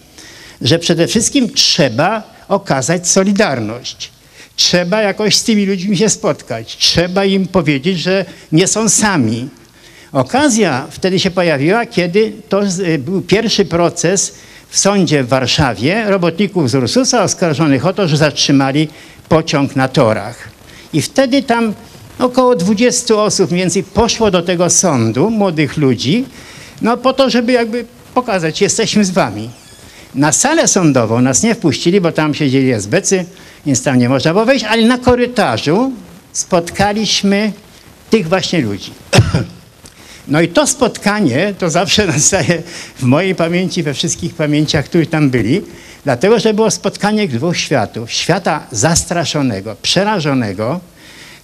że 0.61 0.79
przede 0.79 1.07
wszystkim 1.07 1.51
trzeba 1.51 2.23
okazać 2.49 3.09
solidarność. 3.09 4.11
Trzeba 4.57 5.03
jakoś 5.03 5.37
z 5.37 5.45
tymi 5.45 5.67
ludźmi 5.67 5.97
się 5.97 6.09
spotkać. 6.09 6.77
Trzeba 6.77 7.25
im 7.25 7.47
powiedzieć, 7.47 7.99
że 7.99 8.25
nie 8.53 8.67
są 8.67 8.89
sami. 8.89 9.49
Okazja 10.13 10.87
wtedy 10.91 11.19
się 11.19 11.31
pojawiła, 11.31 11.87
kiedy 11.87 12.33
to 12.49 12.63
e, 12.63 12.99
był 12.99 13.23
pierwszy 13.23 13.65
proces 13.65 14.35
w 14.69 14.79
sądzie 14.79 15.25
w 15.25 15.29
Warszawie 15.29 16.05
robotników 16.07 16.71
z 16.71 16.75
Ursusa 16.75 17.23
oskarżonych 17.23 17.87
o 17.87 17.93
to, 17.93 18.09
że 18.09 18.17
zatrzymali 18.17 18.89
pociąg 19.29 19.77
na 19.77 19.89
torach. 19.89 20.52
I 20.93 21.03
wtedy 21.03 21.43
tam 21.43 21.75
około 22.19 22.57
20 22.57 23.15
osób 23.15 23.51
mniej 23.51 23.63
więcej 23.63 23.83
poszło 23.83 24.31
do 24.31 24.43
tego 24.43 24.71
sądu, 24.71 25.31
młodych 25.31 25.77
ludzi, 25.77 26.25
no 26.83 26.97
po 26.97 27.13
to, 27.13 27.31
żeby 27.31 27.53
jakby 27.53 27.85
pokazać, 28.15 28.61
jesteśmy 28.61 29.05
z 29.05 29.11
wami. 29.11 29.51
Na 30.15 30.33
salę 30.33 30.69
sądową 30.69 31.21
nas 31.21 31.43
nie 31.43 31.55
wpuścili, 31.55 32.01
bo 32.01 32.13
tam 32.13 32.35
siedzieli 32.35 32.73
esbecy, 32.73 33.25
więc 33.67 33.83
tam 33.83 33.99
nie 33.99 34.09
można 34.09 34.33
było 34.33 34.45
wejść, 34.45 34.65
ale 34.65 34.87
na 34.87 34.99
korytarzu 34.99 35.93
spotkaliśmy 36.33 37.53
tych 38.11 38.29
właśnie 38.29 38.61
ludzi. 38.61 38.91
No 40.29 40.41
i 40.41 40.49
to 40.49 40.67
spotkanie 40.67 41.55
to 41.59 41.71
zawsze 41.71 42.07
nastaje 42.17 42.63
w 42.97 43.03
mojej 43.03 43.35
pamięci, 43.35 43.83
we 43.83 43.95
wszystkich 43.95 44.35
pamięciach, 44.35 44.85
którzy 44.85 45.07
tam 45.07 45.31
byli, 45.31 45.63
dlatego 46.05 46.39
że 46.39 46.55
było 46.55 46.71
spotkanie 46.71 47.29
dwóch 47.29 47.57
światów. 47.57 48.13
Świata 48.13 48.67
zastraszonego, 48.73 49.77
przerażonego 49.83 50.81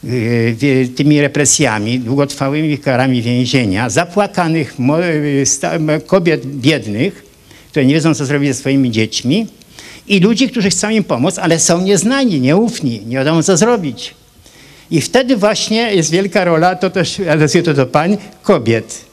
yy, 0.05 0.89
tymi 0.97 1.21
represjami, 1.21 2.01
długotrwałymi 2.01 2.79
karami 2.79 3.23
więzienia, 3.23 3.91
zapłakanych 3.91 4.77
kobiet 6.07 6.47
biednych, 6.47 7.25
które 7.71 7.87
nie 7.87 7.95
wiedzą, 7.95 8.15
co 8.15 8.27
zrobić 8.27 8.49
ze 8.49 8.55
swoimi 8.55 8.91
dziećmi 8.91 9.47
i 10.09 10.21
ludzi, 10.21 10.49
którzy 10.49 10.71
chcą 10.71 10.91
im 10.91 11.05
pomóc, 11.05 11.39
ale 11.39 11.59
są 11.59 11.81
nieznani, 11.81 12.41
nieufni, 12.41 13.03
nie 13.07 13.17
wiadomo, 13.17 13.43
co 13.43 13.57
zrobić. 13.57 14.15
I 14.91 15.01
wtedy 15.01 15.37
właśnie 15.37 15.95
jest 15.95 16.11
wielka 16.11 16.45
rola, 16.45 16.77
to 16.77 16.91
też 16.91 17.21
adresuję 17.21 17.65
to 17.65 17.75
do 17.75 17.87
pań, 17.87 18.17
kobiet. 18.43 19.08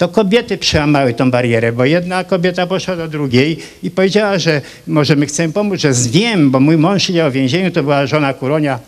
To 0.00 0.08
kobiety 0.08 0.58
przełamały 0.58 1.14
tą 1.14 1.30
barierę, 1.30 1.72
bo 1.72 1.84
jedna 1.84 2.24
kobieta 2.24 2.66
poszła 2.66 2.96
do 2.96 3.08
drugiej 3.08 3.58
i 3.82 3.90
powiedziała, 3.90 4.38
że 4.38 4.60
może 4.86 5.16
my 5.16 5.26
chcemy 5.26 5.52
pomóc, 5.52 5.80
że 5.80 5.92
wiem, 6.10 6.50
bo 6.50 6.60
mój 6.60 6.76
mąż 6.76 7.02
siedział 7.02 7.30
w 7.30 7.34
więzieniu, 7.34 7.70
to 7.70 7.82
była 7.82 8.06
żona 8.06 8.34
Kuronia 8.34 8.78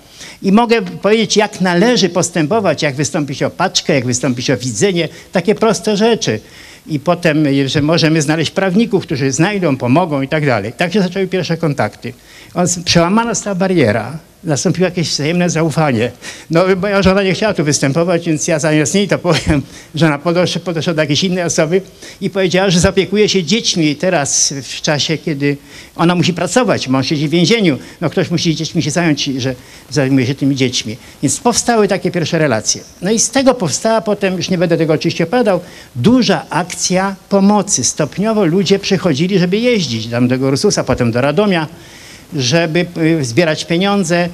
i 0.42 0.52
mogę 0.52 0.82
powiedzieć, 0.82 1.36
jak 1.36 1.60
należy 1.60 2.08
postępować, 2.08 2.82
jak 2.82 2.94
wystąpić 2.94 3.42
o 3.42 3.50
paczkę, 3.50 3.94
jak 3.94 4.06
wystąpić 4.06 4.50
o 4.50 4.56
widzenie, 4.56 5.08
takie 5.32 5.54
proste 5.54 5.96
rzeczy. 5.96 6.40
I 6.86 7.00
potem, 7.00 7.46
że 7.66 7.82
możemy 7.82 8.22
znaleźć 8.22 8.50
prawników, 8.50 9.02
którzy 9.02 9.32
znajdą, 9.32 9.76
pomogą 9.76 10.22
i 10.22 10.28
tak 10.28 10.46
dalej. 10.46 10.72
Tak 10.72 10.92
się 10.92 11.02
zaczęły 11.02 11.26
pierwsze 11.26 11.56
kontakty. 11.56 12.12
Przełamana 12.84 13.34
została 13.34 13.54
bariera 13.54 14.18
nastąpiło 14.44 14.84
jakieś 14.84 15.08
wzajemne 15.08 15.50
zaufanie. 15.50 16.10
No, 16.50 16.64
moja 16.76 17.02
żona 17.02 17.22
nie 17.22 17.34
chciała 17.34 17.54
tu 17.54 17.64
występować, 17.64 18.26
więc 18.26 18.48
ja 18.48 18.58
zamiast 18.58 18.94
niej 18.94 19.08
to 19.08 19.18
powiem, 19.18 19.62
żona 19.94 20.18
podeszła, 20.18 20.60
podeszła 20.60 20.94
do 20.94 21.00
jakiejś 21.00 21.24
innej 21.24 21.44
osoby 21.44 21.80
i 22.20 22.30
powiedziała, 22.30 22.70
że 22.70 22.80
zapiekuje 22.80 23.28
się 23.28 23.44
dziećmi 23.44 23.96
teraz 23.96 24.54
w 24.62 24.80
czasie, 24.80 25.18
kiedy 25.18 25.56
ona 25.96 26.14
musi 26.14 26.34
pracować, 26.34 26.88
mąż 26.88 27.06
siedzi 27.06 27.28
w 27.28 27.30
więzieniu, 27.30 27.78
no 28.00 28.10
ktoś 28.10 28.30
musi 28.30 28.56
dziećmi 28.56 28.82
się 28.82 28.90
zająć, 28.90 29.24
że 29.24 29.54
zajmuje 29.90 30.26
się 30.26 30.34
tymi 30.34 30.56
dziećmi. 30.56 30.96
Więc 31.22 31.40
powstały 31.40 31.88
takie 31.88 32.10
pierwsze 32.10 32.38
relacje. 32.38 32.80
No 33.02 33.10
i 33.10 33.18
z 33.18 33.30
tego 33.30 33.54
powstała 33.54 34.00
potem, 34.00 34.36
już 34.36 34.50
nie 34.50 34.58
będę 34.58 34.76
tego 34.76 34.92
oczywiście 34.92 35.24
opowiadał, 35.24 35.60
duża 35.96 36.44
akcja 36.50 37.16
pomocy. 37.28 37.84
Stopniowo 37.84 38.44
ludzie 38.44 38.78
przychodzili, 38.78 39.38
żeby 39.38 39.58
jeździć 39.58 40.06
tam 40.06 40.28
do 40.28 40.36
Ursusa, 40.36 40.84
potem 40.84 41.12
do 41.12 41.20
Radomia, 41.20 41.66
żeby 42.36 42.86
y, 42.98 43.24
zbierać 43.24 43.64
pieniądze, 43.64 44.28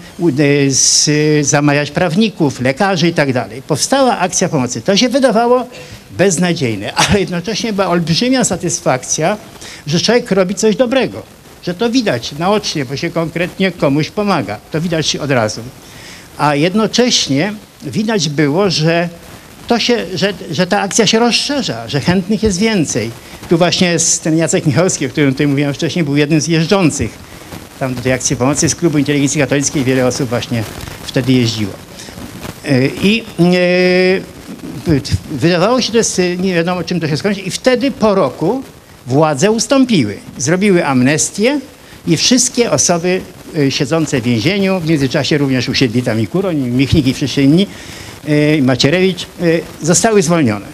y, 1.09 1.45
zamawiać 1.45 1.91
prawników, 1.91 2.61
lekarzy 2.61 3.09
i 3.09 3.15
tak 3.15 3.33
dalej. 3.33 3.63
Powstała 3.63 4.19
akcja 4.19 4.49
pomocy. 4.49 4.83
To 4.83 4.97
się 4.97 5.09
wydawało 5.09 5.67
beznadziejne, 6.11 6.93
ale 7.09 7.21
jednocześnie 7.21 7.73
była 7.73 7.89
olbrzymia 7.89 8.45
satysfakcja, 8.45 9.37
że 9.87 10.01
człowiek 10.01 10.31
robi 10.31 10.55
coś 10.55 10.77
dobrego, 10.77 11.23
że 11.63 11.75
to 11.75 11.91
widać 11.91 12.33
naocznie, 12.33 12.85
bo 12.85 12.97
się 12.97 13.11
konkretnie 13.11 13.73
komuś 13.73 14.11
pomaga. 14.11 14.59
To 14.73 14.81
widać 14.81 15.17
od 15.17 15.31
razu. 15.31 15.61
A 16.39 16.55
jednocześnie 16.55 17.53
widać 17.83 18.29
było, 18.29 18.71
że 18.71 19.09
to 19.67 19.79
się, 19.79 20.07
że, 20.15 20.33
że 20.51 20.67
ta 20.67 20.81
akcja 20.81 21.07
się 21.07 21.19
rozszerza, 21.19 21.89
że 21.89 22.01
chętnych 22.01 22.43
jest 22.43 22.59
więcej. 22.59 23.11
Tu 23.49 23.59
właśnie 23.59 23.89
jest 23.89 24.23
ten 24.23 24.39
Jacek 24.39 24.67
Michalski, 24.67 25.07
o 25.07 25.09
którym 25.09 25.33
tutaj 25.33 25.47
mówiłem 25.47 25.75
wcześniej, 25.75 26.05
był 26.05 26.17
jednym 26.17 26.41
z 26.41 26.49
jeżdżących 26.49 27.28
tam 27.79 27.95
do 27.95 28.03
tej 28.03 28.13
akcji 28.13 28.37
pomocy 28.37 28.69
z 28.69 28.75
Klubu 28.75 28.99
Inteligencji 28.99 29.41
Katolickiej 29.41 29.85
wiele 29.85 30.07
osób 30.07 30.29
właśnie 30.29 30.63
wtedy 31.07 31.33
jeździło. 31.33 31.73
I 33.03 33.25
wydawało 35.31 35.81
się, 35.81 35.93
że 35.93 35.99
jest 35.99 36.21
nie 36.39 36.55
wiadomo 36.55 36.85
czym 36.85 37.01
to 37.01 37.09
się 37.09 37.17
skończy 37.17 37.41
i 37.41 37.51
wtedy 37.51 37.91
po 37.91 38.15
roku 38.15 38.63
władze 39.07 39.51
ustąpiły. 39.51 40.19
Zrobiły 40.39 40.87
amnestię 40.87 41.61
i 42.07 42.17
wszystkie 42.17 42.71
osoby 42.71 43.21
siedzące 43.69 44.21
w 44.21 44.25
więzieniu, 44.25 44.81
w 44.81 44.89
międzyczasie 44.89 45.39
również 45.39 45.69
usiedli 45.69 46.03
tam 46.03 46.21
i 46.21 46.27
Kuroń, 46.27 46.59
i 46.59 46.71
Michnik 46.71 47.07
i 47.07 47.15
wszyscy 47.15 47.43
inni, 47.43 47.67
i 48.59 48.63
Macierewicz, 48.63 49.27
zostały 49.83 50.23
zwolnione. 50.23 50.67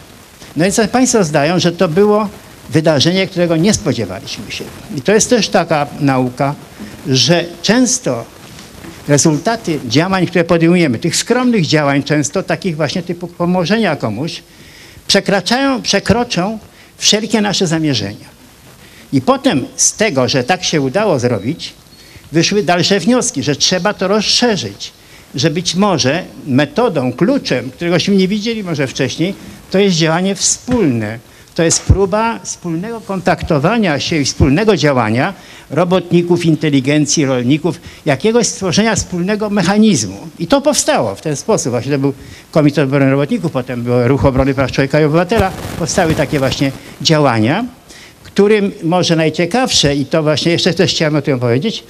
No 0.56 0.66
i 0.66 0.72
co 0.72 0.88
Państwo 0.88 1.24
zdają, 1.24 1.58
że 1.58 1.72
to 1.72 1.88
było 1.88 2.28
wydarzenie, 2.70 3.26
którego 3.26 3.56
nie 3.56 3.74
spodziewaliśmy 3.74 4.50
się. 4.50 4.64
I 4.96 5.00
to 5.00 5.12
jest 5.12 5.30
też 5.30 5.48
taka 5.48 5.86
nauka, 6.00 6.54
że 7.08 7.44
często 7.62 8.24
rezultaty 9.08 9.80
działań, 9.88 10.26
które 10.26 10.44
podejmujemy, 10.44 10.98
tych 10.98 11.16
skromnych 11.16 11.66
działań, 11.66 12.02
często 12.02 12.42
takich 12.42 12.76
właśnie 12.76 13.02
typu 13.02 13.26
pomożenia 13.26 13.96
komuś, 13.96 14.42
przekraczają, 15.06 15.82
przekroczą 15.82 16.58
wszelkie 16.96 17.40
nasze 17.40 17.66
zamierzenia. 17.66 18.34
I 19.12 19.20
potem 19.20 19.66
z 19.76 19.92
tego, 19.92 20.28
że 20.28 20.44
tak 20.44 20.64
się 20.64 20.80
udało 20.80 21.18
zrobić, 21.18 21.72
wyszły 22.32 22.62
dalsze 22.62 23.00
wnioski, 23.00 23.42
że 23.42 23.56
trzeba 23.56 23.94
to 23.94 24.08
rozszerzyć, 24.08 24.92
że 25.34 25.50
być 25.50 25.74
może 25.74 26.24
metodą, 26.46 27.12
kluczem, 27.12 27.70
któregośmy 27.70 28.16
nie 28.16 28.28
widzieli 28.28 28.64
może 28.64 28.86
wcześniej, 28.86 29.34
to 29.70 29.78
jest 29.78 29.96
działanie 29.96 30.34
wspólne. 30.34 31.18
To 31.54 31.62
jest 31.62 31.82
próba 31.82 32.38
wspólnego 32.42 33.00
kontaktowania 33.00 34.00
się 34.00 34.16
i 34.16 34.24
wspólnego 34.24 34.76
działania 34.76 35.34
robotników, 35.70 36.44
inteligencji, 36.44 37.26
rolników, 37.26 37.80
jakiegoś 38.06 38.46
stworzenia 38.46 38.96
wspólnego 38.96 39.50
mechanizmu. 39.50 40.16
I 40.38 40.46
to 40.46 40.60
powstało 40.60 41.14
w 41.14 41.20
ten 41.20 41.36
sposób. 41.36 41.70
Właśnie 41.70 41.92
to 41.92 41.98
był 41.98 42.12
Komitet 42.50 42.84
Obrony 42.84 43.10
Robotników, 43.10 43.52
potem 43.52 43.82
był 43.82 44.08
Ruch 44.08 44.24
Obrony 44.24 44.54
Praw 44.54 44.72
Człowieka 44.72 45.00
i 45.00 45.04
Obywatela. 45.04 45.50
Powstały 45.78 46.14
takie 46.14 46.38
właśnie 46.38 46.72
działania, 47.02 47.64
którym 48.22 48.72
może 48.82 49.16
najciekawsze, 49.16 49.96
i 49.96 50.06
to 50.06 50.22
właśnie 50.22 50.52
jeszcze 50.52 50.74
też 50.74 50.90
chciałem 50.90 51.16
o 51.16 51.22
tym 51.22 51.40
powiedzieć, 51.40 51.84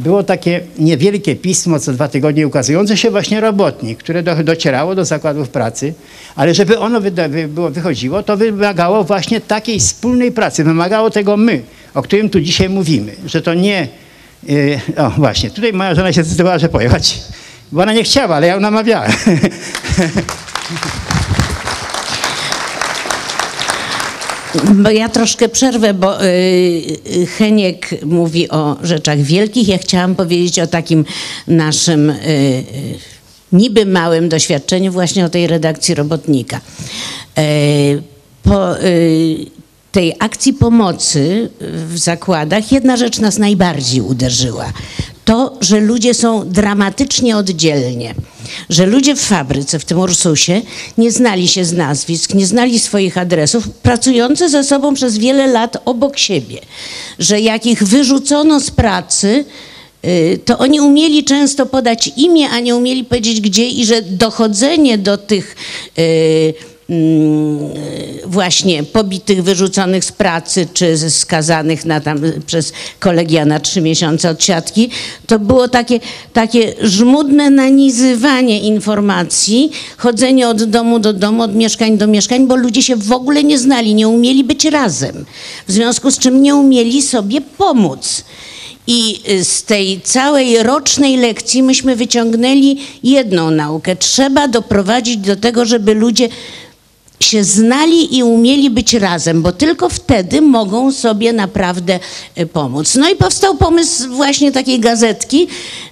było 0.00 0.22
takie 0.22 0.60
niewielkie 0.78 1.36
pismo 1.36 1.80
co 1.80 1.92
dwa 1.92 2.08
tygodnie 2.08 2.46
ukazujące 2.46 2.96
się 2.96 3.10
właśnie 3.10 3.40
robotnik, 3.40 3.98
które 3.98 4.22
do, 4.22 4.44
docierało 4.44 4.94
do 4.94 5.04
zakładów 5.04 5.48
pracy, 5.48 5.94
ale 6.36 6.54
żeby 6.54 6.78
ono 6.78 7.00
wy, 7.00 7.10
było, 7.48 7.70
wychodziło, 7.70 8.22
to 8.22 8.36
wymagało 8.36 9.04
właśnie 9.04 9.40
takiej 9.40 9.80
wspólnej 9.80 10.32
pracy, 10.32 10.64
wymagało 10.64 11.10
tego 11.10 11.36
my, 11.36 11.62
o 11.94 12.02
którym 12.02 12.30
tu 12.30 12.40
dzisiaj 12.40 12.68
mówimy, 12.68 13.12
że 13.26 13.42
to 13.42 13.54
nie... 13.54 13.88
Yy, 14.48 14.80
o 14.96 15.10
właśnie, 15.10 15.50
tutaj 15.50 15.72
moja 15.72 15.94
żona 15.94 16.12
się 16.12 16.22
zdecydowała, 16.22 16.58
że 16.58 16.68
pojechać, 16.68 17.18
bo 17.72 17.82
ona 17.82 17.92
nie 17.92 18.04
chciała, 18.04 18.36
ale 18.36 18.46
ja 18.46 18.54
ją 18.54 18.60
namawiałem. 18.60 19.12
Bo 24.74 24.90
ja 24.90 25.08
troszkę 25.08 25.48
przerwę, 25.48 25.94
bo 25.94 26.24
y, 26.24 27.26
Heniek 27.38 28.04
mówi 28.04 28.50
o 28.50 28.76
rzeczach 28.82 29.18
wielkich. 29.18 29.68
Ja 29.68 29.78
chciałam 29.78 30.14
powiedzieć 30.14 30.58
o 30.58 30.66
takim 30.66 31.04
naszym 31.46 32.10
y, 32.10 32.14
y, 32.14 32.64
niby 33.52 33.86
małym 33.86 34.28
doświadczeniu 34.28 34.92
właśnie 34.92 35.24
o 35.24 35.28
tej 35.28 35.46
redakcji 35.46 35.94
robotnika. 35.94 36.60
Po 38.42 38.74
tej 39.92 40.14
akcji 40.18 40.52
pomocy 40.52 41.50
w 41.88 41.98
zakładach 41.98 42.72
jedna 42.72 42.96
rzecz 42.96 43.18
nas 43.18 43.38
najbardziej 43.38 44.00
uderzyła 44.00 44.72
to, 45.24 45.56
że 45.60 45.80
ludzie 45.80 46.14
są 46.14 46.48
dramatycznie 46.48 47.36
oddzielnie. 47.36 48.14
Że 48.68 48.86
ludzie 48.86 49.16
w 49.16 49.20
fabryce, 49.20 49.78
w 49.78 49.84
tym 49.84 49.98
Ursusie, 49.98 50.62
nie 50.98 51.12
znali 51.12 51.48
się 51.48 51.64
z 51.64 51.72
nazwisk, 51.72 52.34
nie 52.34 52.46
znali 52.46 52.78
swoich 52.78 53.18
adresów, 53.18 53.68
pracujący 53.68 54.48
ze 54.48 54.64
sobą 54.64 54.94
przez 54.94 55.18
wiele 55.18 55.46
lat 55.46 55.76
obok 55.84 56.18
siebie. 56.18 56.58
Że 57.18 57.40
jak 57.40 57.66
ich 57.66 57.82
wyrzucono 57.84 58.60
z 58.60 58.70
pracy, 58.70 59.44
y, 60.04 60.40
to 60.44 60.58
oni 60.58 60.80
umieli 60.80 61.24
często 61.24 61.66
podać 61.66 62.10
imię, 62.16 62.50
a 62.50 62.60
nie 62.60 62.76
umieli 62.76 63.04
powiedzieć 63.04 63.40
gdzie 63.40 63.68
i 63.68 63.84
że 63.84 64.02
dochodzenie 64.02 64.98
do 64.98 65.18
tych 65.18 65.56
yy, 65.96 66.69
właśnie 68.26 68.82
pobitych, 68.82 69.42
wyrzuconych 69.42 70.04
z 70.04 70.12
pracy, 70.12 70.66
czy 70.72 71.10
skazanych 71.10 71.84
na 71.84 72.00
tam, 72.00 72.20
przez 72.46 72.72
kolegia 72.98 73.44
na 73.44 73.60
trzy 73.60 73.80
miesiące 73.80 74.30
od 74.30 74.44
siatki, 74.44 74.90
to 75.26 75.38
było 75.38 75.68
takie, 75.68 76.00
takie 76.32 76.74
żmudne 76.82 77.50
nanizywanie 77.50 78.60
informacji, 78.60 79.70
chodzenie 79.96 80.48
od 80.48 80.64
domu 80.64 80.98
do 80.98 81.12
domu, 81.12 81.42
od 81.42 81.54
mieszkań 81.54 81.98
do 81.98 82.06
mieszkań, 82.06 82.46
bo 82.46 82.56
ludzie 82.56 82.82
się 82.82 82.96
w 82.96 83.12
ogóle 83.12 83.44
nie 83.44 83.58
znali, 83.58 83.94
nie 83.94 84.08
umieli 84.08 84.44
być 84.44 84.64
razem, 84.64 85.24
w 85.68 85.72
związku 85.72 86.10
z 86.10 86.18
czym 86.18 86.42
nie 86.42 86.54
umieli 86.54 87.02
sobie 87.02 87.40
pomóc. 87.40 88.24
I 88.86 89.20
z 89.42 89.62
tej 89.62 90.00
całej 90.00 90.62
rocznej 90.62 91.16
lekcji 91.16 91.62
myśmy 91.62 91.96
wyciągnęli 91.96 92.78
jedną 93.02 93.50
naukę. 93.50 93.96
Trzeba 93.96 94.48
doprowadzić 94.48 95.16
do 95.16 95.36
tego, 95.36 95.64
żeby 95.64 95.94
ludzie 95.94 96.28
się 97.22 97.44
znali 97.44 98.16
i 98.16 98.22
umieli 98.22 98.70
być 98.70 98.94
razem, 98.94 99.42
bo 99.42 99.52
tylko 99.52 99.88
wtedy 99.88 100.40
mogą 100.40 100.92
sobie 100.92 101.32
naprawdę 101.32 101.98
e, 102.34 102.46
pomóc. 102.46 102.94
No 102.94 103.10
i 103.10 103.16
powstał 103.16 103.56
pomysł 103.56 104.08
właśnie 104.10 104.52
takiej 104.52 104.80
gazetki, 104.80 105.46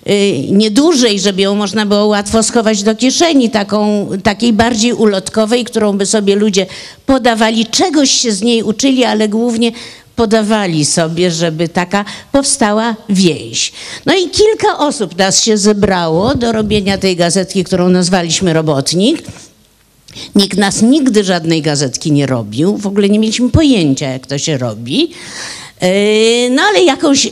e, 0.07 0.39
niedużej, 0.39 1.21
żeby 1.21 1.43
ją 1.43 1.55
można 1.55 1.87
było 1.87 2.07
łatwo 2.07 2.43
schować 2.43 2.83
do 2.83 2.95
kieszeni, 2.95 3.51
taką, 3.51 4.09
takiej 4.23 4.53
bardziej 4.53 4.93
ulotkowej, 4.93 5.65
którą 5.65 5.99
by 5.99 6.07
sobie 6.07 6.37
ludzie 6.37 6.67
podawali, 7.07 7.67
czegoś 7.67 8.11
się 8.11 8.33
z 8.33 8.43
niej 8.43 8.63
uczyli, 8.63 9.05
ale 9.05 9.29
głównie 9.29 9.73
podawali 10.17 10.85
sobie, 10.85 11.31
żeby 11.31 11.69
taka 11.69 12.05
powstała 12.33 12.97
więź. 13.09 13.73
No 14.07 14.15
i 14.15 14.31
kilka 14.31 14.79
osób 14.79 15.19
nas 15.19 15.43
się 15.43 15.59
zebrało 15.59 16.35
do 16.35 16.53
robienia 16.53 16.99
tej 16.99 17.17
gazetki, 17.17 17.65
którą 17.65 17.89
nazwaliśmy 17.89 18.53
Robotnik. 18.53 19.23
Nikt 20.35 20.59
nas 20.59 20.83
nigdy 20.83 21.25
żadnej 21.25 21.63
gazetki 21.63 22.13
nie 22.13 22.27
robił, 22.27 22.77
w 22.77 22.87
ogóle 22.87 23.09
nie 23.09 23.19
mieliśmy 23.19 23.51
pojęcia, 23.51 24.09
jak 24.09 24.27
to 24.27 24.39
się 24.39 24.59
robi. 24.59 25.11
E, 25.81 26.51
no 26.51 26.63
ale 26.63 26.83
jakąś 26.83 27.29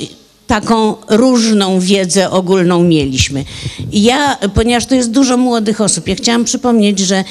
taką 0.47 0.95
różną 1.09 1.81
wiedzę 1.81 2.31
ogólną 2.31 2.85
mieliśmy. 2.85 3.45
ja, 3.93 4.39
ponieważ 4.55 4.87
to 4.87 4.95
jest 4.95 5.11
dużo 5.11 5.37
młodych 5.37 5.81
osób, 5.81 6.09
ja 6.09 6.15
chciałam 6.15 6.45
przypomnieć, 6.45 6.99
że 6.99 7.17
e, 7.17 7.25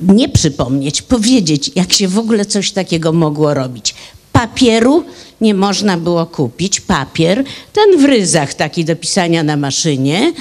nie 0.00 0.28
przypomnieć, 0.28 1.02
powiedzieć, 1.02 1.70
jak 1.74 1.92
się 1.92 2.08
w 2.08 2.18
ogóle 2.18 2.46
coś 2.46 2.72
takiego 2.72 3.12
mogło 3.12 3.54
robić. 3.54 3.94
Papieru 4.32 5.04
nie 5.40 5.54
można 5.54 5.96
było 5.96 6.26
kupić, 6.26 6.80
papier, 6.80 7.44
ten 7.72 7.98
w 7.98 8.04
ryzach 8.04 8.54
taki 8.54 8.84
do 8.84 8.96
pisania 8.96 9.42
na 9.42 9.56
maszynie. 9.56 10.32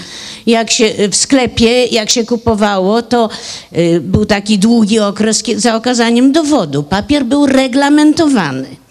Jak 0.45 0.71
się 0.71 0.93
w 1.11 1.15
sklepie, 1.15 1.85
jak 1.85 2.09
się 2.09 2.23
kupowało, 2.23 3.01
to 3.01 3.29
y, 3.77 4.01
był 4.01 4.25
taki 4.25 4.59
długi 4.59 4.99
okres 4.99 5.43
za 5.55 5.75
okazaniem 5.75 6.31
dowodu. 6.31 6.83
Papier 6.83 7.25
był 7.25 7.45
reglamentowany. 7.45 8.82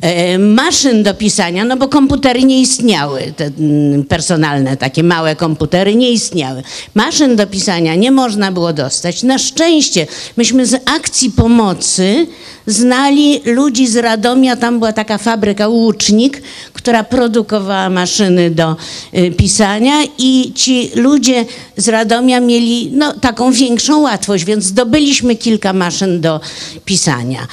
E, 0.00 0.38
maszyn 0.38 1.02
do 1.02 1.14
pisania, 1.14 1.64
no 1.64 1.76
bo 1.76 1.88
komputery 1.88 2.44
nie 2.44 2.60
istniały, 2.60 3.32
te 3.36 3.44
mm, 3.44 4.04
personalne, 4.04 4.76
takie 4.76 5.02
małe 5.02 5.36
komputery 5.36 5.94
nie 5.94 6.10
istniały. 6.10 6.62
Maszyn 6.94 7.36
do 7.36 7.46
pisania 7.46 7.94
nie 7.94 8.10
można 8.10 8.52
było 8.52 8.72
dostać. 8.72 9.22
Na 9.22 9.38
szczęście 9.38 10.06
myśmy 10.36 10.66
z 10.66 10.74
akcji 10.74 11.30
pomocy 11.30 12.26
znali 12.66 13.40
ludzi 13.44 13.86
z 13.86 13.96
Radomia, 13.96 14.56
tam 14.56 14.78
była 14.78 14.92
taka 14.92 15.18
fabryka 15.18 15.68
Łucznik, 15.68 16.42
która 16.72 17.04
produkowała 17.04 17.90
maszyny 17.90 18.50
do 18.50 18.76
y, 19.14 19.30
pisania 19.30 19.94
i 20.18 20.52
ci 20.54 20.90
ludzie 20.94 21.44
z 21.76 21.88
Radomia 21.88 22.40
mieli 22.40 22.90
no, 22.92 23.12
taką 23.12 23.52
większą 23.52 24.00
łatwość, 24.00 24.44
więc 24.44 24.64
zdobyliśmy 24.64 25.36
kilka 25.36 25.72
maszyn 25.72 26.20
do 26.20 26.40
pisania. 26.84 27.46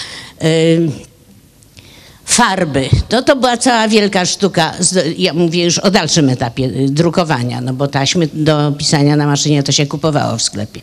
Farby. 2.34 2.90
To, 3.10 3.22
to 3.22 3.36
była 3.36 3.58
cała 3.58 3.88
wielka 3.88 4.26
sztuka, 4.26 4.74
ja 5.18 5.34
mówię 5.34 5.64
już 5.64 5.80
o 5.80 5.92
dalszym 5.92 6.30
etapie 6.30 6.66
y, 6.66 6.90
drukowania, 6.90 7.62
no 7.62 7.74
bo 7.74 7.88
taśmy 7.88 8.28
do 8.34 8.74
pisania 8.78 9.16
na 9.16 9.28
maszynie 9.28 9.64
to 9.64 9.72
się 9.72 9.86
kupowało 9.86 10.38
w 10.38 10.42
sklepie. 10.42 10.82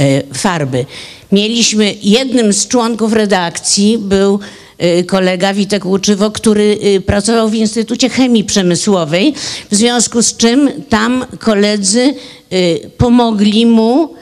Y, 0.00 0.22
farby. 0.34 0.86
Mieliśmy, 1.32 1.94
jednym 2.02 2.52
z 2.52 2.68
członków 2.68 3.12
redakcji 3.12 3.98
był 3.98 4.40
y, 4.82 5.04
kolega 5.04 5.54
Witek 5.54 5.84
Łuczywo, 5.84 6.30
który 6.30 6.78
pracował 7.06 7.48
w 7.48 7.54
Instytucie 7.54 8.08
Chemii 8.08 8.44
Przemysłowej, 8.44 9.34
w 9.70 9.74
związku 9.74 10.22
z 10.22 10.36
czym 10.36 10.70
tam 10.88 11.24
koledzy 11.38 12.14
pomogli 12.98 13.66
mu 13.66 14.14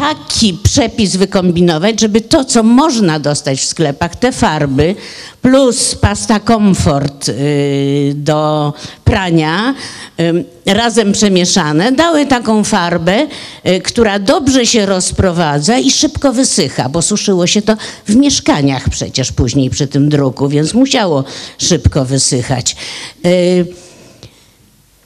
taki 0.00 0.58
przepis 0.62 1.16
wykombinować, 1.16 2.00
żeby 2.00 2.20
to, 2.20 2.44
co 2.44 2.62
można 2.62 3.18
dostać 3.18 3.60
w 3.60 3.64
sklepach, 3.64 4.16
te 4.16 4.32
farby, 4.32 4.94
plus 5.42 5.94
pasta 5.94 6.40
komfort 6.40 7.28
y, 7.28 8.12
do 8.16 8.72
prania, 9.04 9.74
y, 10.20 10.74
razem 10.74 11.12
przemieszane, 11.12 11.92
dały 11.92 12.26
taką 12.26 12.64
farbę, 12.64 13.26
y, 13.66 13.80
która 13.80 14.18
dobrze 14.18 14.66
się 14.66 14.86
rozprowadza 14.86 15.78
i 15.78 15.90
szybko 15.90 16.32
wysycha, 16.32 16.88
bo 16.88 17.02
suszyło 17.02 17.46
się 17.46 17.62
to 17.62 17.76
w 18.06 18.16
mieszkaniach 18.16 18.88
przecież 18.88 19.32
później 19.32 19.70
przy 19.70 19.86
tym 19.86 20.08
druku, 20.08 20.48
więc 20.48 20.74
musiało 20.74 21.24
szybko 21.58 22.04
wysychać. 22.04 22.76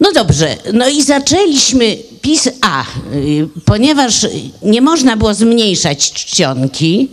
No 0.04 0.12
dobrze, 0.12 0.56
no 0.72 0.88
i 0.88 1.02
zaczęliśmy 1.02 1.96
pis 2.22 2.48
A, 2.60 2.84
y, 3.14 3.48
ponieważ 3.64 4.26
nie 4.62 4.80
można 4.80 5.16
było 5.16 5.34
zmniejszać 5.34 6.12
czcionki, 6.12 7.08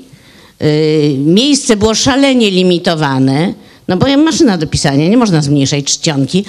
y, 0.61 1.15
miejsce 1.17 1.75
było 1.75 1.95
szalenie 1.95 2.51
limitowane, 2.51 3.53
no 3.87 3.97
bo 3.97 4.17
maszyna 4.17 4.57
do 4.57 4.67
pisania, 4.67 5.09
nie 5.09 5.17
można 5.17 5.41
zmniejszać 5.41 5.85
czcionki, 5.85 6.45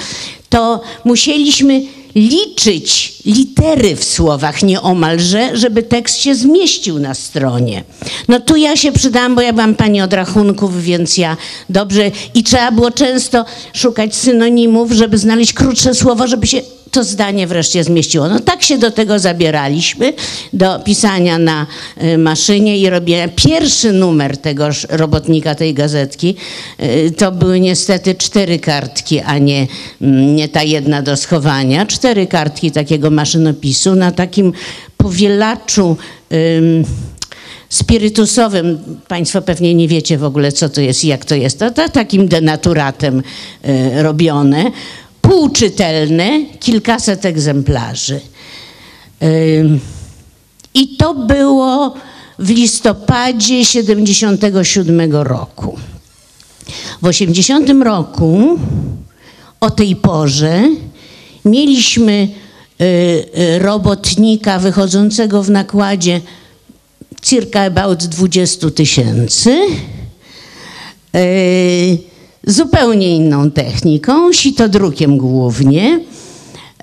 to 0.49 0.81
musieliśmy 1.05 1.83
liczyć 2.15 3.15
litery 3.27 3.97
w 3.97 4.05
słowach 4.05 4.63
nieomalże, 4.63 5.57
żeby 5.57 5.83
tekst 5.83 6.19
się 6.19 6.35
zmieścił 6.35 6.99
na 6.99 7.15
stronie. 7.15 7.85
No 8.29 8.41
tu 8.41 8.57
ja 8.57 8.77
się 8.77 8.93
przydałam, 8.93 9.35
bo 9.35 9.41
ja 9.41 9.53
byłam 9.53 9.75
pani 9.75 10.03
od 10.03 10.13
rachunków, 10.13 10.83
więc 10.83 11.19
ja 11.19 11.37
dobrze 11.71 12.11
i 12.35 12.43
trzeba 12.43 12.73
było 12.73 12.91
często 12.91 13.45
szukać 13.73 14.15
synonimów, 14.15 14.93
żeby 14.93 15.19
znaleźć 15.19 15.53
krótsze 15.53 15.95
słowo, 15.95 16.27
żeby 16.27 16.47
się 16.47 16.63
to 16.93 17.05
zdanie 17.05 17.47
wreszcie 17.47 17.85
zmieściło. 17.85 18.29
No 18.29 18.41
tak 18.41 18.63
się 18.63 18.79
do 18.79 18.91
tego 18.91 19.19
zabieraliśmy, 19.19 20.13
do 20.53 20.79
pisania 20.79 21.39
na 21.39 21.67
y, 22.03 22.19
maszynie 22.19 22.79
i 22.79 22.91
robienia. 22.91 23.29
Pierwszy 23.29 23.93
numer 23.93 24.37
tegoż 24.37 24.87
robotnika, 24.91 25.55
tej 25.55 25.75
gazetki, 25.75 26.35
y, 26.83 27.11
to 27.17 27.33
były 27.33 27.61
niestety 27.61 28.15
cztery 28.15 28.59
kartki, 28.59 29.21
a 29.21 29.39
nie, 29.39 29.67
mm, 30.01 30.37
nie 30.37 30.49
ta 30.49 30.63
jedna 30.63 31.03
do 31.03 31.17
schowania. 31.17 31.87
Cztery 31.87 32.27
kartki 32.27 32.71
takiego 32.71 33.11
maszynopisu 33.11 33.95
na 33.95 34.13
takim 34.13 34.53
powielaczu 34.97 35.97
spirytusowym. 37.69 38.79
Państwo 39.09 39.43
pewnie 39.43 39.75
nie 39.75 39.89
wiecie 39.89 40.19
w 40.19 40.25
ogóle, 40.25 40.53
co 40.53 40.69
to 40.69 40.81
jest 40.81 41.05
i 41.05 41.09
jak 41.09 41.25
to 41.25 41.35
jest. 41.35 41.59
To, 41.59 41.71
to 41.71 41.89
takim 41.89 42.29
denaturatem 42.29 43.23
y, 43.99 44.03
robione 44.03 44.71
półczytelne, 45.23 46.47
kilkaset 46.61 47.25
egzemplarzy. 47.25 48.21
I 50.75 50.97
to 50.97 51.15
było 51.15 51.95
w 52.39 52.51
listopadzie 52.51 53.65
77 53.65 55.13
roku. 55.13 55.79
W 57.03 57.07
80 57.07 57.71
roku 57.85 58.59
o 59.61 59.71
tej 59.71 59.97
porze 59.97 60.63
mieliśmy 61.45 62.29
y, 62.81 62.85
y, 62.85 63.59
robotnika 63.59 64.59
wychodzącego 64.59 65.43
w 65.43 65.51
nakładzie 65.51 66.21
circa 67.23 67.61
about 67.61 68.05
20 68.05 68.71
tysięcy. 68.71 69.59
Y, 71.17 72.12
zupełnie 72.47 73.17
inną 73.17 73.51
techniką, 73.51 74.33
sitodrukiem 74.33 75.19
głównie. 75.19 76.01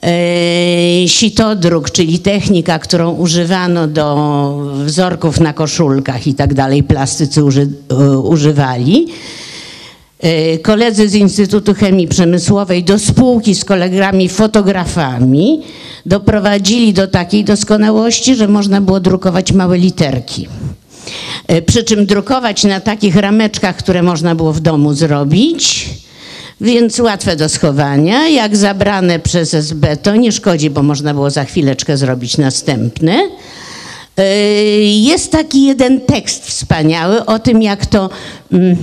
E, 0.03 1.07
sitodruk, 1.07 1.91
czyli 1.91 2.19
technika, 2.19 2.79
którą 2.79 3.11
używano 3.11 3.87
do 3.87 4.73
wzorków 4.85 5.39
na 5.39 5.53
koszulkach 5.53 6.27
i 6.27 6.33
tak 6.33 6.53
dalej, 6.53 6.83
plastycy 6.83 7.43
uży, 7.43 7.67
e, 7.89 8.17
używali. 8.17 9.07
E, 10.19 10.57
koledzy 10.57 11.09
z 11.09 11.13
Instytutu 11.13 11.73
Chemii 11.73 12.07
Przemysłowej 12.07 12.83
do 12.83 12.99
spółki 12.99 13.55
z 13.55 13.65
kolegami 13.65 14.29
fotografami 14.29 15.61
doprowadzili 16.05 16.93
do 16.93 17.07
takiej 17.07 17.43
doskonałości, 17.43 18.35
że 18.35 18.47
można 18.47 18.81
było 18.81 18.99
drukować 18.99 19.51
małe 19.51 19.77
literki. 19.77 20.47
E, 21.49 21.61
przy 21.61 21.83
czym 21.83 22.05
drukować 22.05 22.63
na 22.63 22.79
takich 22.79 23.15
rameczkach, 23.15 23.75
które 23.75 24.03
można 24.03 24.35
było 24.35 24.53
w 24.53 24.59
domu 24.59 24.93
zrobić, 24.93 25.89
więc 26.61 26.99
łatwe 26.99 27.35
do 27.35 27.49
schowania. 27.49 28.27
Jak 28.27 28.57
zabrane 28.57 29.19
przez 29.19 29.53
SB, 29.53 29.97
to 29.97 30.15
nie 30.15 30.31
szkodzi, 30.31 30.69
bo 30.69 30.83
można 30.83 31.13
było 31.13 31.29
za 31.29 31.45
chwileczkę 31.45 31.97
zrobić 31.97 32.37
następne. 32.37 33.29
Jest 34.81 35.31
taki 35.31 35.65
jeden 35.65 36.01
tekst 36.01 36.45
wspaniały 36.45 37.25
o 37.25 37.39
tym, 37.39 37.61
jak 37.61 37.85
to. 37.85 38.09
Mm, 38.51 38.77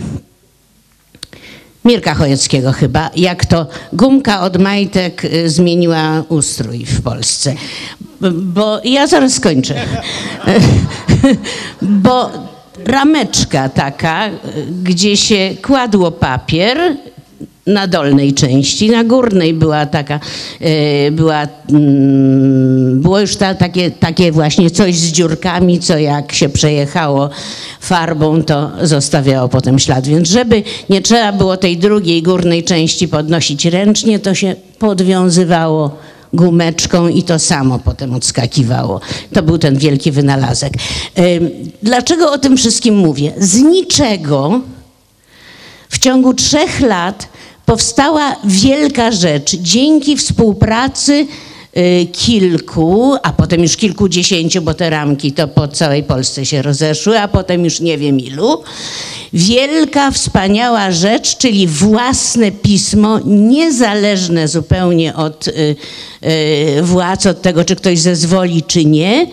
Mirka 1.85 2.15
Chojeckiego 2.15 2.73
chyba, 2.73 3.11
jak 3.17 3.47
to 3.47 3.67
gumka 3.93 4.41
od 4.41 4.57
majtek 4.59 5.25
y, 5.25 5.51
zmieniła 5.51 6.25
ustrój 6.29 6.85
w 6.85 7.03
Polsce. 7.03 7.55
Bo 8.33 8.81
ja 8.85 9.07
zaraz 9.07 9.33
skończę. 9.33 9.75
Bo 11.83 12.31
rameczka 12.87 13.69
taka, 13.69 14.31
gdzie 14.83 15.17
się 15.17 15.51
kładło 15.63 16.11
papier 16.11 16.79
na 17.67 17.87
dolnej 17.87 18.35
części, 18.35 18.91
na 18.91 19.05
górnej 19.05 19.55
była 19.55 19.87
taka, 19.87 20.21
e, 20.61 21.11
była, 21.11 21.47
mm, 21.71 23.01
było 23.01 23.21
już 23.21 23.37
ta, 23.37 23.55
takie, 23.55 23.91
takie 23.91 24.33
właśnie 24.33 24.71
coś 24.71 24.95
z 24.95 25.13
dziurkami, 25.13 25.81
co 25.81 25.99
jak 25.99 26.33
się 26.33 26.49
przejechało 26.49 27.31
farbą, 27.81 28.43
to 28.43 28.71
zostawiało 28.83 29.49
potem 29.49 29.79
ślad. 29.79 30.07
Więc 30.07 30.29
żeby 30.29 30.63
nie 30.91 31.03
trzeba 31.03 31.33
było 31.33 31.57
tej 31.57 31.77
drugiej 31.77 32.23
górnej 32.23 32.65
części 32.65 33.09
podnosić 33.09 33.65
ręcznie, 33.65 34.19
to 34.19 34.35
się 34.35 34.57
podwiązywało 34.79 35.97
gumeczką 36.37 37.09
i 37.09 37.23
to 37.23 37.39
samo 37.39 37.79
potem 37.79 38.15
odskakiwało. 38.15 39.01
To 39.33 39.43
był 39.43 39.59
ten 39.59 39.79
wielki 39.79 40.13
wynalazek. 40.13 40.73
Dlaczego 41.83 42.33
o 42.33 42.39
tym 42.39 42.57
wszystkim 42.57 42.97
mówię? 42.97 43.33
Z 43.39 43.63
niczego 43.63 44.61
w 45.89 45.99
ciągu 45.99 46.35
trzech 46.35 46.81
lat 46.81 47.29
powstała 47.67 48.37
wielka 48.45 49.13
rzecz 49.13 49.57
dzięki 49.57 50.17
współpracy 50.17 51.27
kilku, 52.13 53.17
a 53.23 53.33
potem 53.33 53.63
już 53.63 53.77
kilkudziesięciu, 53.77 54.63
bo 54.63 54.75
te 54.75 54.91
ramki 54.91 55.33
to 55.33 55.49
po 55.49 55.69
całej 55.69 56.03
Polsce 56.03 56.47
się 56.47 56.63
rozeszły, 56.63 57.21
a 57.21 57.29
potem 57.29 57.65
już 57.65 57.81
nie 57.81 57.99
wiem 57.99 58.21
ilu. 58.21 58.63
Wielka, 59.33 60.11
wspaniała 60.11 60.91
rzecz, 60.91 61.37
czyli 61.37 61.67
własne 61.67 62.53
pismo, 62.53 63.21
niezależne 63.25 64.49
zupełnie 64.49 65.15
od 65.15 65.49
y, 65.49 65.77
y, 66.79 66.83
władz, 66.83 67.27
od 67.27 67.43
tego, 67.43 67.65
czy 67.65 67.77
ktoś 67.77 67.99
zezwoli, 67.99 68.63
czy 68.63 68.85
nie. 68.85 69.27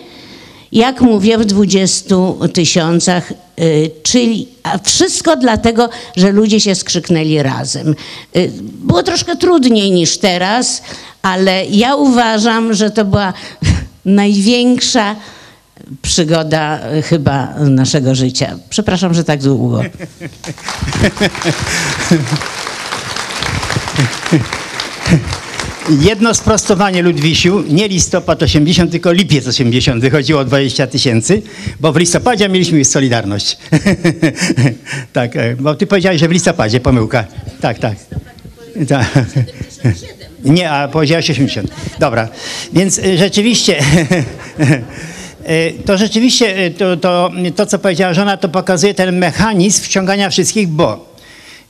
Jak 0.72 1.00
mówię, 1.00 1.38
w 1.38 1.44
20 1.44 2.14
tysiącach, 2.52 3.30
y, 3.30 3.34
czyli 4.02 4.48
a 4.62 4.78
wszystko 4.78 5.36
dlatego, 5.36 5.88
że 6.16 6.32
ludzie 6.32 6.60
się 6.60 6.74
skrzyknęli 6.74 7.42
razem. 7.42 7.94
Y, 8.36 8.50
było 8.62 9.02
troszkę 9.02 9.36
trudniej 9.36 9.90
niż 9.90 10.18
teraz, 10.18 10.82
ale 11.22 11.66
ja 11.66 11.96
uważam, 11.96 12.74
że 12.74 12.90
to 12.90 13.04
była 13.04 13.32
największa 14.04 15.16
przygoda 16.02 16.92
y, 16.92 17.02
chyba 17.02 17.54
naszego 17.58 18.14
życia. 18.14 18.58
Przepraszam, 18.70 19.14
że 19.14 19.24
tak 19.24 19.42
długo. 19.42 19.82
Jedno 25.90 26.34
sprostowanie 26.34 27.02
Ludwisiu, 27.02 27.64
nie 27.68 27.88
listopad 27.88 28.42
80, 28.42 28.90
tylko 28.90 29.12
lipiec 29.12 29.46
80, 29.46 30.10
chodziło 30.12 30.40
o 30.40 30.44
20 30.44 30.86
tysięcy, 30.86 31.42
bo 31.80 31.92
w 31.92 31.96
listopadzie 31.96 32.48
mieliśmy 32.48 32.78
już 32.78 32.88
Solidarność. 32.88 33.58
tak, 35.12 35.36
e, 35.36 35.56
bo 35.56 35.74
ty 35.74 35.86
powiedziałeś, 35.86 36.20
że 36.20 36.28
w 36.28 36.30
listopadzie, 36.30 36.80
pomyłka. 36.80 37.24
Tak, 37.60 37.78
tak. 37.78 37.94
tak. 38.88 39.06
Nie, 40.44 40.70
a 40.70 40.88
powiedziałeś 40.88 41.30
80. 41.30 41.70
Dobra, 41.98 42.28
więc 42.72 42.98
e, 42.98 43.18
rzeczywiście... 43.18 43.78
E, 45.46 45.70
to 45.72 45.98
rzeczywiście 45.98 46.70
to, 46.70 46.96
to, 46.96 47.30
to, 47.56 47.66
co 47.66 47.78
powiedziała 47.78 48.14
żona, 48.14 48.36
to 48.36 48.48
pokazuje 48.48 48.94
ten 48.94 49.18
mechanizm 49.18 49.82
wciągania 49.82 50.30
wszystkich, 50.30 50.68
bo 50.68 51.13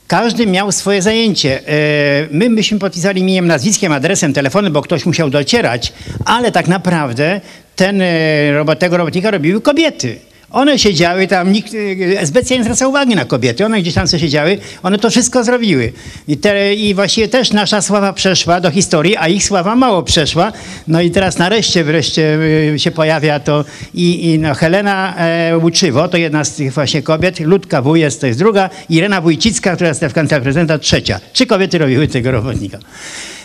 każdy 0.07 0.47
miał 0.47 0.71
swoje 0.71 1.01
zajęcie. 1.01 1.59
E, 1.67 2.27
my 2.31 2.49
myśmy 2.49 2.79
podpisali 2.79 3.21
imieniem, 3.21 3.47
nazwiskiem, 3.47 3.91
adresem, 3.91 4.33
telefonem, 4.33 4.73
bo 4.73 4.81
ktoś 4.81 5.05
musiał 5.05 5.29
docierać, 5.29 5.93
ale 6.25 6.51
tak 6.51 6.67
naprawdę 6.67 7.41
ten, 7.75 8.01
e, 8.01 8.75
tego 8.79 8.97
robotnika 8.97 9.31
robiły 9.31 9.61
kobiety. 9.61 10.19
One 10.55 10.79
siedziały 10.79 11.27
tam, 11.27 11.51
nikt 11.51 11.73
e, 12.19 12.27
specjalnie 12.27 12.59
nie 12.59 12.63
zwracał 12.63 12.89
uwagi 12.89 13.15
na 13.15 13.25
kobiety, 13.25 13.65
one 13.65 13.81
gdzieś 13.81 13.93
tam 13.93 14.07
sobie 14.07 14.21
siedziały, 14.21 14.57
one 14.83 14.97
to 14.97 15.09
wszystko 15.09 15.43
zrobiły. 15.43 15.93
I, 16.27 16.37
te, 16.37 16.73
I 16.73 16.93
właściwie 16.93 17.27
też 17.27 17.51
nasza 17.51 17.81
sława 17.81 18.13
przeszła 18.13 18.61
do 18.61 18.71
historii, 18.71 19.17
a 19.17 19.27
ich 19.27 19.43
sława 19.43 19.75
mało 19.75 20.03
przeszła. 20.03 20.51
No 20.87 21.01
i 21.01 21.11
teraz 21.11 21.37
nareszcie 21.37 21.83
wreszcie 21.83 22.37
e, 22.73 22.79
się 22.79 22.91
pojawia 22.91 23.39
to 23.39 23.65
i, 23.93 24.33
i 24.33 24.39
no, 24.39 24.53
Helena 24.53 25.15
e, 25.17 25.57
Łuczywo, 25.57 26.07
to 26.07 26.17
jedna 26.17 26.43
z 26.43 26.55
tych 26.55 26.73
właśnie 26.73 27.01
kobiet, 27.01 27.39
Ludka 27.39 27.81
Wujes 27.81 28.19
to 28.19 28.27
jest 28.27 28.39
druga, 28.39 28.69
Irena 28.89 29.21
Wójcicka, 29.21 29.75
która 29.75 29.89
jest 29.89 30.05
w 30.05 30.13
kancelarii 30.13 30.43
prezydenta 30.43 30.77
trzecia. 30.77 31.19
Trzy 31.33 31.45
kobiety 31.45 31.77
robiły 31.77 32.07
tego 32.07 32.31
robotnika. 32.31 32.77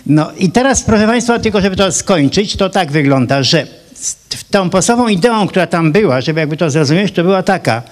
No 0.06 0.32
i 0.38 0.50
teraz, 0.50 0.82
proszę 0.82 1.06
Państwa, 1.06 1.38
tylko 1.38 1.60
żeby 1.60 1.76
to 1.76 1.92
skończyć, 1.92 2.56
to 2.56 2.70
tak 2.70 2.92
wygląda, 2.92 3.42
że 3.42 3.79
tą 4.50 4.70
podstawową 4.70 5.08
ideą, 5.08 5.48
która 5.48 5.66
tam 5.66 5.92
była, 5.92 6.20
żeby 6.20 6.40
jakby 6.40 6.56
to 6.56 6.70
zrozumieć, 6.70 7.12
to 7.12 7.22
była 7.22 7.42
taka, 7.42 7.82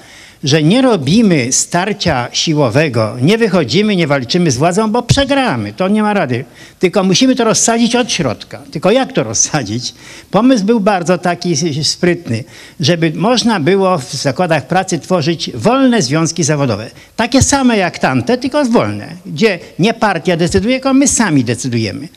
że 0.44 0.62
nie 0.62 0.82
robimy 0.82 1.52
starcia 1.52 2.28
siłowego, 2.32 3.16
nie 3.22 3.38
wychodzimy, 3.38 3.96
nie 3.96 4.06
walczymy 4.06 4.50
z 4.50 4.56
władzą, 4.56 4.92
bo 4.92 5.02
przegramy, 5.02 5.72
to 5.72 5.88
nie 5.88 6.02
ma 6.02 6.14
rady. 6.14 6.44
Tylko 6.78 7.04
musimy 7.04 7.36
to 7.36 7.44
rozsadzić 7.44 7.96
od 7.96 8.12
środka. 8.12 8.62
Tylko 8.70 8.90
jak 8.90 9.12
to 9.12 9.22
rozsadzić? 9.22 9.94
Pomysł 10.30 10.64
był 10.64 10.80
bardzo 10.80 11.18
taki 11.18 11.56
sprytny, 11.84 12.44
żeby 12.80 13.12
można 13.14 13.60
było 13.60 13.98
w 13.98 14.12
zakładach 14.12 14.66
pracy 14.66 14.98
tworzyć 14.98 15.50
wolne 15.54 16.02
związki 16.02 16.44
zawodowe. 16.44 16.90
Takie 17.16 17.42
same 17.42 17.76
jak 17.76 17.98
tamte, 17.98 18.38
tylko 18.38 18.64
wolne, 18.64 19.08
gdzie 19.26 19.58
nie 19.78 19.94
partia 19.94 20.36
decyduje, 20.36 20.74
tylko 20.74 20.94
my 20.94 21.08
sami 21.08 21.44
decydujemy. 21.44 22.08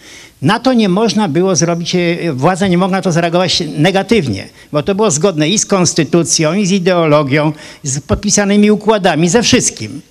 Na 0.42 0.60
to 0.60 0.74
nie 0.74 0.90
można 0.90 1.28
było 1.28 1.56
zrobić, 1.56 1.96
e, 1.96 2.34
władza 2.34 2.68
nie 2.68 2.78
mogła 2.78 2.98
na 2.98 3.02
to 3.02 3.12
zareagować 3.12 3.64
negatywnie, 3.78 4.48
bo 4.72 4.84
to 4.84 4.96
było 4.96 5.12
zgodne 5.12 5.50
i 5.50 5.60
z 5.60 5.66
konstytucją, 5.66 6.54
i 6.54 6.66
z 6.66 6.72
ideologią, 6.72 7.52
z 7.84 8.00
podpisanymi 8.00 8.72
układami, 8.72 9.30
ze 9.30 9.44
wszystkim. 9.44 10.02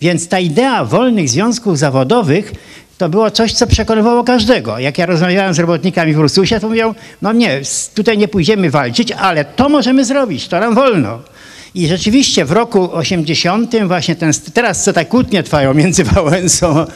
Więc 0.00 0.28
ta 0.28 0.40
idea 0.40 0.84
wolnych 0.84 1.28
związków 1.28 1.78
zawodowych 1.78 2.52
to 2.98 3.08
było 3.08 3.30
coś, 3.30 3.52
co 3.52 3.66
przekonywało 3.66 4.24
każdego. 4.24 4.78
Jak 4.78 4.98
ja 4.98 5.06
rozmawiałem 5.06 5.54
z 5.54 5.58
robotnikami 5.58 6.14
w 6.14 6.18
Ursusie, 6.18 6.60
to 6.60 6.68
mówią, 6.68 6.94
no 7.22 7.32
nie, 7.32 7.60
tutaj 7.94 8.18
nie 8.18 8.28
pójdziemy 8.28 8.70
walczyć, 8.70 9.12
ale 9.12 9.44
to 9.44 9.68
możemy 9.68 10.04
zrobić, 10.04 10.48
to 10.48 10.60
nam 10.60 10.74
wolno. 10.74 11.18
I 11.74 11.86
rzeczywiście 11.86 12.44
w 12.44 12.52
roku 12.52 12.92
80 12.92 13.76
właśnie 13.86 14.16
ten, 14.16 14.32
teraz 14.54 14.84
co 14.84 14.92
tak 14.92 15.08
kłótnie 15.08 15.42
trwają 15.42 15.74
między 15.74 16.04
Wałęsą 16.14 16.86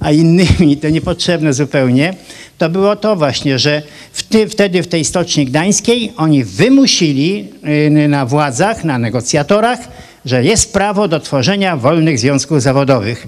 a 0.00 0.12
innymi, 0.12 0.76
to 0.76 0.88
niepotrzebne 0.88 1.52
zupełnie, 1.52 2.14
to 2.58 2.70
było 2.70 2.96
to 2.96 3.16
właśnie, 3.16 3.58
że 3.58 3.82
w 4.12 4.22
ty, 4.22 4.48
wtedy 4.48 4.82
w 4.82 4.88
tej 4.88 5.04
Stoczni 5.04 5.46
Gdańskiej 5.46 6.12
oni 6.16 6.44
wymusili 6.44 7.48
y, 7.86 8.08
na 8.08 8.26
władzach, 8.26 8.84
na 8.84 8.98
negocjatorach, 8.98 9.78
że 10.24 10.44
jest 10.44 10.72
prawo 10.72 11.08
do 11.08 11.20
tworzenia 11.20 11.76
wolnych 11.76 12.18
związków 12.18 12.62
zawodowych. 12.62 13.26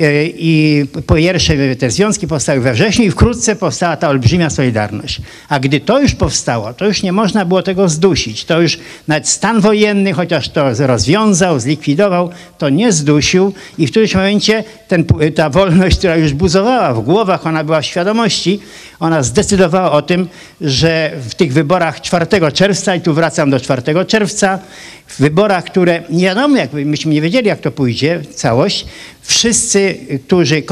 E, 0.00 0.26
I 0.26 0.84
po 1.06 1.14
pierwsze 1.14 1.76
te 1.76 1.90
związki 1.90 2.26
powstały 2.26 2.60
we 2.60 2.72
wrześniu 2.72 3.04
i 3.04 3.10
wkrótce 3.10 3.56
powstała 3.56 3.96
ta 3.96 4.08
olbrzymia 4.08 4.50
Solidarność. 4.50 5.20
A 5.48 5.60
gdy 5.60 5.80
to 5.80 6.00
już 6.00 6.14
powstało, 6.14 6.74
to 6.74 6.86
już 6.86 7.02
nie 7.02 7.12
można 7.12 7.44
było 7.44 7.62
tego 7.62 7.88
zdusić. 7.88 8.44
To 8.44 8.60
już 8.60 8.78
nawet 9.08 9.28
stan 9.28 9.60
wojenny, 9.60 10.12
chociaż 10.12 10.48
to 10.48 10.86
rozwiązał, 10.86 11.60
zlikwidował, 11.60 12.30
to 12.58 12.68
nie 12.68 12.92
zdusił 12.92 13.52
i 13.78 13.86
w 13.86 13.90
którymś 13.90 14.14
momencie 14.14 14.64
ten, 14.88 15.04
ta 15.34 15.50
wolność, 15.50 15.98
która 15.98 16.16
już 16.16 16.32
buzowała 16.32 16.94
w 16.94 17.00
głowach, 17.00 17.46
ona 17.46 17.64
była 17.64 17.80
w 17.80 17.86
świadomości, 17.86 18.60
ona 19.00 19.22
zdecydowała 19.22 19.92
o 19.92 20.02
tym, 20.02 20.28
że 20.60 21.12
w 21.28 21.34
tych 21.34 21.52
wyborach 21.52 22.00
4 22.00 22.26
czerwca, 22.52 22.94
i 22.94 23.00
tu 23.00 23.14
wracam 23.14 23.50
do 23.50 23.60
4 23.60 23.82
czerwca, 24.06 24.58
w 25.06 25.20
wyborach, 25.20 25.64
które 25.64 26.02
nie 26.10 26.24
wiadomo, 26.24 26.56
jak 26.56 26.72
myśmy 26.72 27.14
nie 27.14 27.20
wiedzieli, 27.20 27.48
jak 27.48 27.60
to 27.60 27.70
pójdzie, 27.70 28.22
całość, 28.34 28.86
wszyscy, 29.26 29.94
którzy 30.26 30.62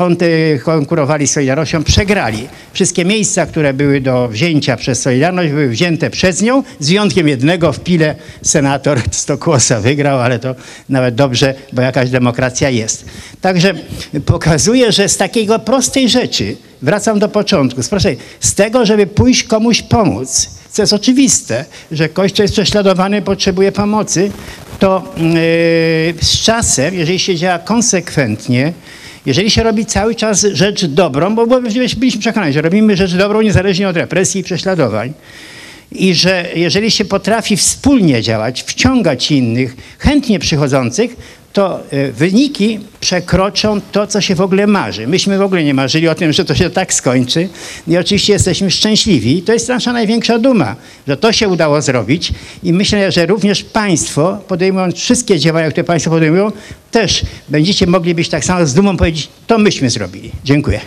konkurowali 0.65 1.27
z 1.27 1.33
Solidarnością, 1.33 1.85
przegrali. 1.85 2.49
Wszystkie 2.73 3.05
miejsca, 3.05 3.47
które 3.47 3.75
były 3.75 4.01
do 4.01 4.29
wzięcia 4.29 4.77
przez 4.77 5.03
Solidarność, 5.03 5.51
były 5.51 5.69
wzięte 5.69 6.11
przez 6.11 6.43
nią, 6.43 6.63
z 6.81 6.89
wyjątkiem 6.89 7.29
jednego 7.29 7.73
w 7.73 7.81
Pile 7.81 8.15
senator 8.43 9.01
Stokłosa 9.11 9.81
wygrał, 9.81 10.21
ale 10.21 10.39
to 10.39 10.55
nawet 10.89 11.15
dobrze, 11.15 11.55
bo 11.73 11.83
jakaś 11.83 12.11
demokracja 12.11 12.71
jest. 12.71 13.05
Także 13.41 13.75
pokazuje, 14.27 14.93
że 14.93 15.09
z 15.09 15.17
takiego 15.17 15.59
prostej 15.59 16.09
rzeczy, 16.09 16.57
wracam 16.83 17.19
do 17.19 17.29
początku, 17.29 17.81
proszę, 17.91 18.15
z 18.41 18.55
tego, 18.55 18.87
żeby 18.87 19.07
pójść 19.07 19.45
komuś 19.45 19.83
pomóc, 19.83 20.51
co 20.71 20.83
jest 20.83 20.93
oczywiste, 20.93 21.65
że 21.93 22.09
Kościół 22.09 22.43
jest 22.43 22.55
prześladowany, 22.55 23.23
potrzebuje 23.23 23.73
pomocy, 23.73 24.31
to 24.85 25.03
yy, 25.17 25.25
z 26.21 26.43
czasem, 26.43 26.95
jeżeli 26.95 27.19
się 27.19 27.37
działa 27.37 27.59
konsekwentnie, 27.59 28.73
jeżeli 29.27 29.51
się 29.51 29.63
robi 29.63 29.87
cały 29.87 30.15
czas 30.15 30.47
rzecz 30.53 30.85
dobrą, 30.85 31.35
bo 31.35 31.47
byliśmy 31.47 32.21
przekonani, 32.21 32.53
że 32.53 32.63
robimy 32.63 32.97
rzecz 32.97 33.15
dobrą 33.15 33.43
niezależnie 33.43 33.89
od 33.89 33.97
represji 33.97 34.41
i 34.41 34.45
prześladowań, 34.45 35.13
i 35.93 36.15
że 36.15 36.47
jeżeli 36.55 36.91
się 36.91 37.05
potrafi 37.05 37.57
wspólnie 37.57 38.23
działać, 38.23 38.63
wciągać 38.63 39.31
innych, 39.31 39.77
chętnie 39.99 40.39
przychodzących, 40.39 41.17
to 41.55 41.81
e, 41.91 42.13
wyniki 42.13 42.81
przekroczą 43.01 43.81
to, 43.93 44.07
co 44.07 44.21
się 44.21 44.35
w 44.35 44.41
ogóle 44.41 44.67
marzy. 44.67 45.07
Myśmy 45.07 45.39
w 45.39 45.43
ogóle 45.43 45.65
nie 45.65 45.75
marzyli 45.75 46.09
o 46.09 46.15
tym, 46.15 46.33
że 46.33 46.45
to 46.45 46.55
się 46.55 46.71
tak 46.71 46.95
skończy 46.95 47.49
i 47.89 47.97
oczywiście 47.97 48.33
jesteśmy 48.33 48.71
szczęśliwi. 48.71 49.43
To 49.43 49.53
jest 49.53 49.69
nasza 49.69 49.93
największa 49.93 50.39
duma, 50.39 50.77
że 51.09 51.17
to 51.17 51.33
się 51.33 51.49
udało 51.49 51.83
zrobić 51.83 52.33
i 52.63 52.73
myślę, 52.73 53.13
że 53.13 53.27
również 53.27 53.65
Państwo, 53.65 54.39
podejmując 54.49 54.95
wszystkie 54.95 55.39
działania, 55.39 55.71
które 55.71 55.85
Państwo 55.85 56.11
podejmują, 56.11 56.53
też 56.91 57.23
będziecie 57.49 57.87
mogli 57.87 58.15
być 58.15 58.29
tak 58.29 58.45
samo 58.45 58.67
z 58.67 58.75
dumą 58.75 58.97
powiedzieć, 58.97 59.29
to 59.47 59.59
myśmy 59.59 59.91
zrobili. 59.91 60.33
Dziękuję. 60.45 60.81